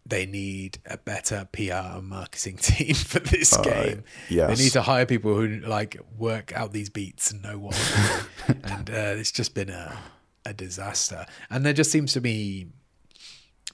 [0.09, 4.05] they need a better PR and marketing team for this Uh, game.
[4.31, 4.57] yes.
[4.57, 7.77] They need to hire people who like work out these beats and know what.
[8.65, 9.99] and uh, it's just been a
[10.45, 11.27] a disaster.
[11.51, 12.69] And there just seems to be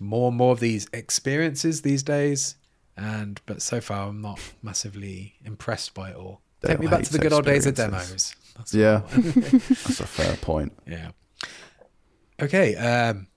[0.00, 2.56] more and more of these experiences these days.
[2.96, 6.40] And but so far, I'm not massively impressed by it all.
[6.62, 8.34] They Take me back to the good old days of demos.
[8.56, 9.02] That's Yeah.
[9.10, 10.72] That's a fair point.
[10.86, 11.10] yeah.
[12.40, 13.28] Okay, um,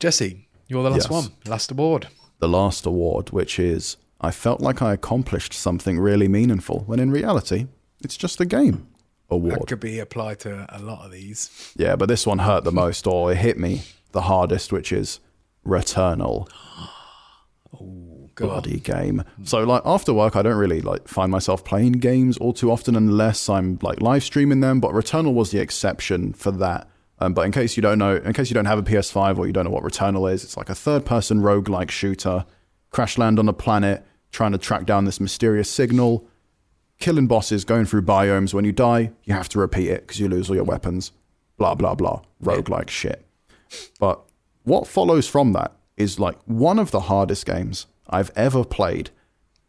[0.00, 1.10] Jesse, you're the last Yes.
[1.10, 2.08] one, last award.
[2.38, 7.10] The last award, which is I felt like I accomplished something really meaningful, when in
[7.10, 7.66] reality,
[8.02, 8.86] it's just a game
[9.28, 9.52] award.
[9.60, 11.72] That could be applied to a lot of these.
[11.76, 15.20] Yeah, but this one hurt the most, or it hit me the hardest, which is
[15.66, 16.48] Returnal.
[17.72, 18.15] Go on.
[18.44, 19.24] Bloody game.
[19.44, 22.94] So like after work, I don't really like find myself playing games all too often
[22.96, 24.80] unless I'm like live streaming them.
[24.80, 26.88] But Returnal was the exception for that.
[27.18, 29.46] Um, but in case you don't know, in case you don't have a PS5 or
[29.46, 32.44] you don't know what Returnal is, it's like a third-person roguelike shooter.
[32.90, 36.28] Crash land on a planet, trying to track down this mysterious signal,
[36.98, 38.52] killing bosses, going through biomes.
[38.52, 41.12] When you die, you have to repeat it because you lose all your weapons.
[41.56, 42.20] Blah blah blah.
[42.42, 43.26] Roguelike shit.
[43.98, 44.20] But
[44.64, 49.10] what follows from that is like one of the hardest games I've ever played,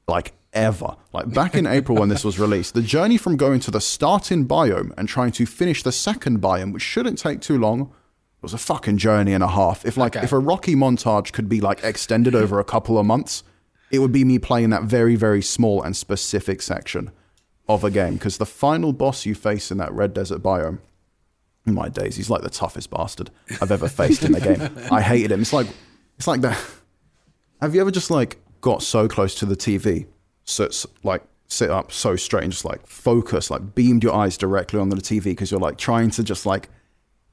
[0.08, 0.96] like ever.
[1.14, 4.48] Like back in April when this was released, the journey from going to the starting
[4.48, 7.94] biome and trying to finish the second biome, which shouldn't take too long,
[8.42, 9.86] was a fucking journey and a half.
[9.86, 10.24] If like Okay.
[10.26, 13.44] if a Rocky montage could be like extended over a couple of months,
[13.92, 17.12] it would be me playing that very very small and specific section
[17.68, 20.80] of a game because the final boss you face in that red desert biome
[21.66, 22.16] my days.
[22.16, 23.30] He's like the toughest bastard
[23.62, 24.70] I've ever faced in a game.
[24.92, 25.42] I hated him.
[25.42, 25.68] It's like
[26.18, 26.58] it's like that.
[27.62, 30.06] Have you ever just like got so close to the TV,
[30.44, 34.38] so it's like sit up so straight and just like focus, like beamed your eyes
[34.38, 36.70] directly on the TV because you're like trying to just like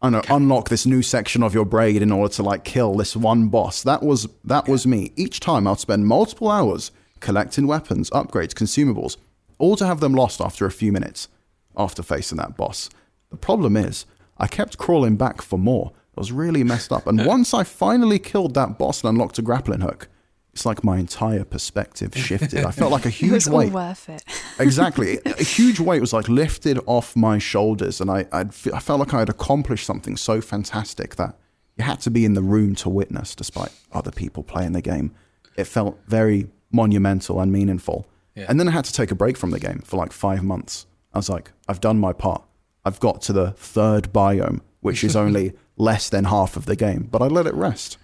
[0.00, 2.94] I don't know unlock this new section of your brain in order to like kill
[2.94, 3.82] this one boss.
[3.82, 5.12] That was that was me.
[5.14, 9.18] Each time I'd spend multiple hours collecting weapons, upgrades, consumables,
[9.58, 11.28] all to have them lost after a few minutes
[11.76, 12.88] after facing that boss.
[13.30, 14.06] The problem is,
[14.38, 15.92] I kept crawling back for more.
[16.16, 17.06] I was really messed up.
[17.06, 20.08] And once I finally killed that boss and unlocked a grappling hook,
[20.52, 22.64] it's like my entire perspective shifted.
[22.64, 23.72] I felt like a It huge was all weight.
[23.72, 24.22] worth it.
[24.60, 25.18] exactly.
[25.26, 28.00] A huge weight was like lifted off my shoulders.
[28.00, 31.36] And I, I'd, fe- I felt like I had accomplished something so fantastic that
[31.76, 35.12] you had to be in the room to witness, despite other people playing the game.
[35.56, 38.06] It felt very monumental and meaningful.
[38.36, 38.46] Yeah.
[38.48, 40.86] And then I had to take a break from the game for like five months.
[41.12, 42.44] I was like, I've done my part.
[42.84, 47.08] I've got to the third biome, which is only less than half of the game,
[47.10, 47.98] but I let it rest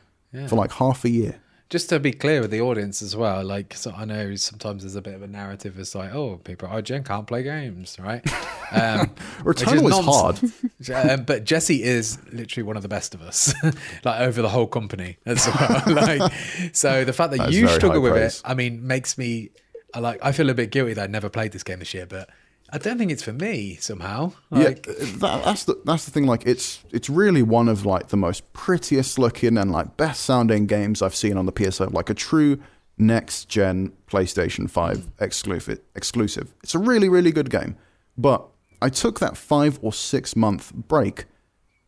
[0.48, 1.40] for like half a year.
[1.68, 4.96] Just to be clear with the audience as well, like so I know sometimes there's
[4.96, 5.78] a bit of a narrative.
[5.78, 8.24] It's like, oh, people at IGN can't play games, right?
[8.72, 9.10] Um,
[9.42, 11.10] which is Returnal is hard.
[11.10, 13.52] um, but Jesse is literally one of the best of us,
[14.04, 15.82] like over the whole company as well.
[15.88, 16.32] like,
[16.72, 18.36] so the fact that, That you struggle with praise.
[18.36, 19.50] it, I mean, makes me
[19.94, 20.20] I like.
[20.22, 22.30] I feel a bit guilty that I never played this game this year, but
[22.72, 24.32] I don't think it's for me somehow.
[24.50, 26.26] Like, yeah, that, that's the that's the thing.
[26.26, 30.66] Like, it's it's really one of like the most prettiest looking and like best sounding
[30.66, 31.92] games I've seen on the PS5.
[31.92, 32.60] Like a true
[32.96, 35.80] next gen PlayStation Five exclusive.
[35.96, 36.54] Exclusive.
[36.62, 37.76] It's a really really good game.
[38.16, 38.46] But
[38.80, 41.24] I took that five or six month break,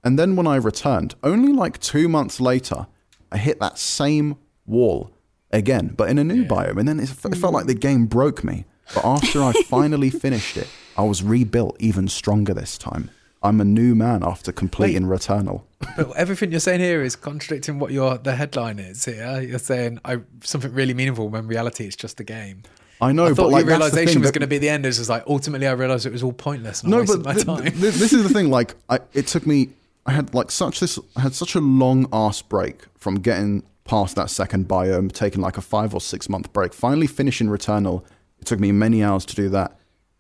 [0.02, 2.86] and then when I returned, only like two months later,
[3.30, 5.10] I hit that same wall
[5.52, 6.78] again, but in a new biome.
[6.78, 8.64] And then it felt like the game broke me.
[8.94, 13.10] But after I finally finished it, I was rebuilt even stronger this time.
[13.42, 15.62] I'm a new man after completing Returnal.
[15.96, 19.04] But everything you're saying here is contradicting what your the headline is.
[19.04, 22.62] Here, you're saying I something really meaningful when reality it's just a game.
[23.00, 24.58] I know, I but thought like your that's the realization was that- going to be
[24.58, 24.86] the end.
[24.86, 26.84] Is just like ultimately I realized it was all pointless.
[26.84, 27.62] No, but my th- time.
[27.62, 28.48] th- th- this is the thing.
[28.48, 29.70] Like, I, it took me.
[30.06, 30.98] I had like such this.
[31.16, 35.56] I had such a long ass break from getting past that second biome, taking like
[35.58, 38.04] a five or six month break, finally finishing Returnal,
[38.43, 39.78] It took me many hours to do that.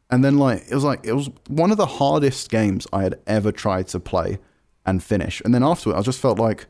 [0.08, 3.18] And then like it was like it was one of the hardest games I had
[3.26, 4.38] ever tried to play
[4.86, 5.42] and finish.
[5.44, 6.68] And then afterward I just felt like it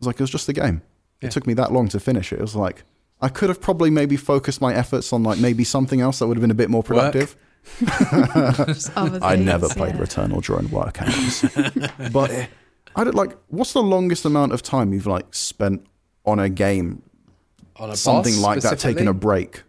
[0.00, 0.80] was like it was just a game.
[1.20, 2.38] It took me that long to finish it.
[2.38, 2.84] It was like
[3.20, 6.38] I could have probably maybe focused my efforts on like maybe something else that would
[6.38, 7.36] have been a bit more productive.
[9.22, 10.00] I never played yeah.
[10.00, 11.44] Returnal during work hours.
[12.12, 12.48] but
[12.96, 15.84] I don't like what's the longest amount of time you've like spent
[16.24, 17.02] on a game
[17.76, 19.63] On a something boss like that taking a break.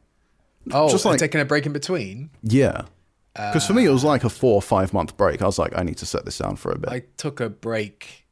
[0.72, 2.30] Oh, just like- taking a break in between.
[2.44, 2.84] Yeah.
[3.36, 5.42] Because for me, it was uh, like a four or five month break.
[5.42, 6.90] I was like, I need to set this down for a bit.
[6.90, 8.26] I took a break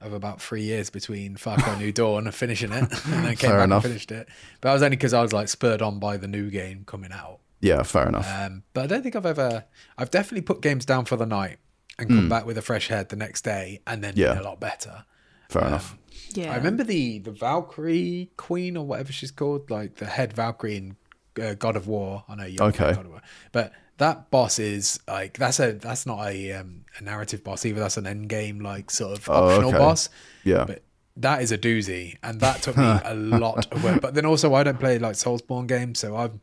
[0.00, 3.50] of about three years between Far Cry New Dawn and finishing it, and then came
[3.50, 3.84] Fair back enough.
[3.84, 4.28] and finished it.
[4.60, 7.12] But that was only because I was like spurred on by the new game coming
[7.12, 7.38] out.
[7.60, 8.28] yeah, fair enough.
[8.28, 9.64] Um, but I don't think I've ever.
[9.96, 11.58] I've definitely put games down for the night
[11.98, 12.28] and come hmm.
[12.28, 14.40] back with a fresh head the next day, and then Yeah.
[14.40, 15.04] a lot better.
[15.50, 15.96] fair um, enough.
[16.34, 16.52] Yeah.
[16.52, 20.96] I remember the the Valkyrie Queen or whatever she's called, like the head Valkyrie in
[21.40, 22.24] uh, God of War.
[22.28, 22.92] I know you Okay.
[22.92, 23.22] God of War,
[23.52, 27.80] but that boss is like that's a that's not a um, a narrative boss either.
[27.80, 29.78] That's an end game like sort of Oh, optional okay.
[29.78, 30.08] boss.
[30.44, 30.64] Yeah.
[30.64, 30.82] But
[31.16, 34.00] that is a doozy, and that took me a lot of work.
[34.00, 36.40] But then also, I don't play like Soulsborne games, so I'm,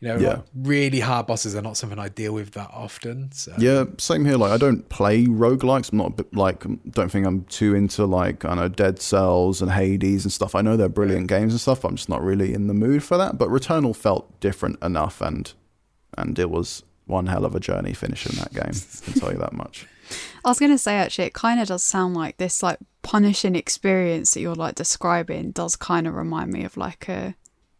[0.00, 0.28] you know, Yeah.
[0.28, 3.30] like, really hard bosses are not something I deal with that often.
[3.32, 4.36] So Yeah, same here.
[4.36, 5.90] Like, I don't play roguelikes.
[5.92, 10.24] I'm not like, don't think I'm too into like, I know, Dead Cells and Hades
[10.24, 10.54] and stuff.
[10.54, 11.82] I know they're brilliant games and stuff.
[11.82, 13.38] But I'm just not really in the mood for that.
[13.38, 15.52] But Returnal felt different enough, and
[16.18, 18.72] and it was one hell of a journey finishing that game.
[18.72, 19.86] I can tell you that much.
[20.44, 24.34] I was gonna say actually, it kind of does sound like this like punishing experience
[24.34, 27.34] that you're like describing does kind of remind me of like a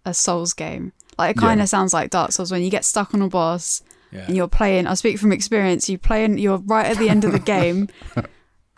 [0.05, 0.93] a Souls game.
[1.19, 1.67] Like it kind of Yeah.
[1.67, 4.25] sounds like Dark Souls when you get stuck on a boss Yeah.
[4.27, 4.87] and you're playing.
[4.87, 5.89] I speak from experience.
[5.89, 7.89] You play and you're right at the end of the game.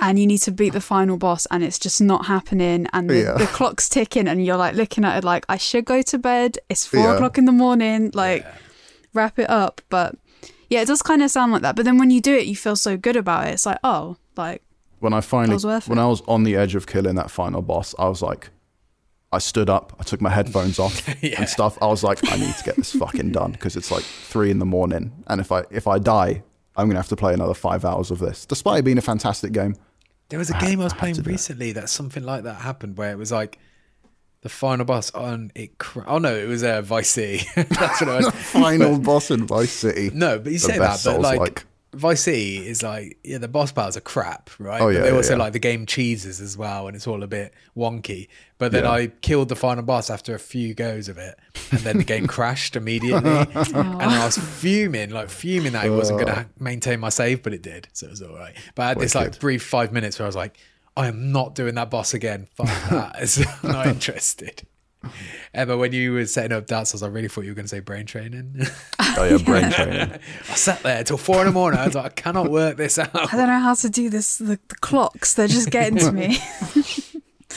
[0.01, 2.87] And you need to beat the final boss, and it's just not happening.
[2.93, 3.33] And the, Yeah.
[3.33, 6.57] the clock's ticking, and you're like looking at it like, I should go to bed.
[6.69, 8.13] It's four o'clock in the morning.
[8.15, 8.47] Like,
[9.13, 9.81] wrap it up.
[9.89, 10.15] But
[10.71, 11.75] yeah, it does kind of sound like that.
[11.75, 13.55] But then when you do it, you feel so good about it.
[13.55, 14.63] It's like, oh, like
[15.01, 16.03] When I finally, was worth when it.
[16.03, 18.51] I was on the edge of killing that final boss, I was like,
[19.31, 21.41] I stood up, I took my headphones off Yeah.
[21.41, 21.77] and stuff.
[21.83, 24.59] I was like, I need to get this fucking done because it's like three in
[24.59, 26.43] the morning, and if I if I die,
[26.77, 29.53] I'm gonna have to play another five hours of this, despite it being a fantastic
[29.53, 29.77] game.
[30.31, 31.33] There was a I- game I was I playing to do it.
[31.33, 33.59] recently that something like that happened where it was like
[34.43, 35.77] the final boss on it.
[35.79, 37.45] Cr- oh no, it was uh, Vice City.
[37.57, 38.29] That's what it was.
[38.35, 40.11] Final boss in Vice City.
[40.15, 41.67] No, but you The say that, but like, Souls-like.
[41.95, 44.81] Vice City is like yeah, the boss battles are crap, right?
[44.81, 45.39] Oh, But yeah, they yeah, also yeah.
[45.39, 48.29] like the game cheeses as well, and it's all a bit wonky.
[48.59, 48.91] But then Yeah.
[48.91, 51.39] I killed the final boss after a few goes of it,
[51.71, 56.21] and then the game crashed immediately, and I was fuming, like fuming that it wasn't
[56.21, 56.47] going to oh.
[56.59, 58.55] maintain my save, but it did, so it was all right.
[58.75, 59.41] But I had this like Wicked.
[59.41, 60.59] brief five minutes where I was like,
[60.97, 62.49] I am not doing that boss again.
[62.55, 63.17] Fuck that.
[63.21, 64.63] It's not interested.
[65.55, 67.69] Emma, when you were setting up Dark Souls, I really thought you were going to
[67.69, 68.61] say brain training.
[69.01, 70.13] Oh yeah, brain training.
[70.51, 71.79] I sat there till four in the morning.
[71.81, 73.11] I was like, I cannot work this out.
[73.15, 74.39] I don't know how to do this.
[74.39, 76.39] The, the clocks, they're just getting to me.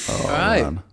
[0.10, 0.62] Oh, All right.
[0.64, 0.84] man.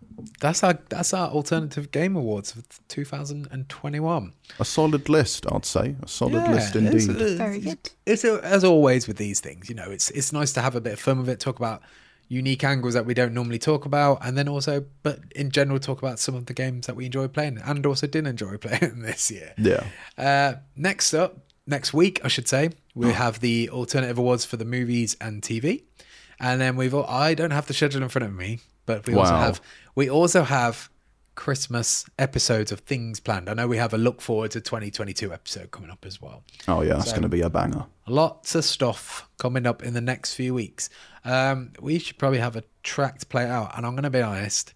[0.41, 4.33] That's our that's our alternative game awards for 2021.
[4.59, 5.95] A solid list, I'd say.
[6.03, 7.09] A solid list indeed.
[7.09, 7.79] it's- Very good.
[8.07, 10.81] It's a, as always with these things, you know, it's it's nice to have a
[10.81, 11.83] bit of fun with it, talk about
[12.29, 15.99] unique angles that we don't normally talk about, and then also, but in general, talk
[15.99, 19.31] about some of the games that we enjoy playing and also didn't enjoy playing this
[19.31, 19.55] year.
[19.57, 19.85] Yeah.
[20.17, 24.65] Uh, next up, next week, I should say, we have the alternative awards for the
[24.65, 25.83] movies and TV,
[26.41, 26.95] and then we've.
[26.95, 29.61] al- I don't have the schedule in front of me, but we also have.
[29.95, 30.91] We also have
[31.39, 33.49] Christmas episodes of things planned.
[33.49, 36.43] I know we have a look forward to 2022 episode coming up as well.
[36.67, 37.87] Oh yeah, that's going to be a banger.
[38.09, 40.91] Lots of stuff coming up in the next few weeks.
[41.29, 44.23] Um, we should probably have a track to play out, and I'm going to be
[44.23, 44.73] honest,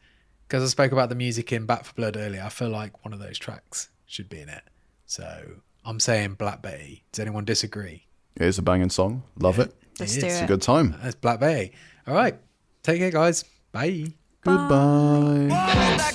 [0.47, 2.43] because I spoke about the music in Back 4 Blood earlier.
[2.45, 4.63] I feel like one of those tracks should be in it.
[5.07, 5.43] So
[5.85, 7.05] I'm saying Black Betty.
[7.11, 8.07] Does anyone disagree?
[8.37, 9.23] It is a banging song.
[9.39, 9.75] Love it.
[9.99, 10.35] Let's It do is.
[10.35, 10.95] It's a good time.
[11.03, 11.73] That's Black Betty.
[12.07, 12.39] All right,
[12.83, 13.45] take care, guys.
[13.73, 14.13] Bye.
[14.43, 14.69] Goodbye.
[14.69, 16.15] Whoa, Black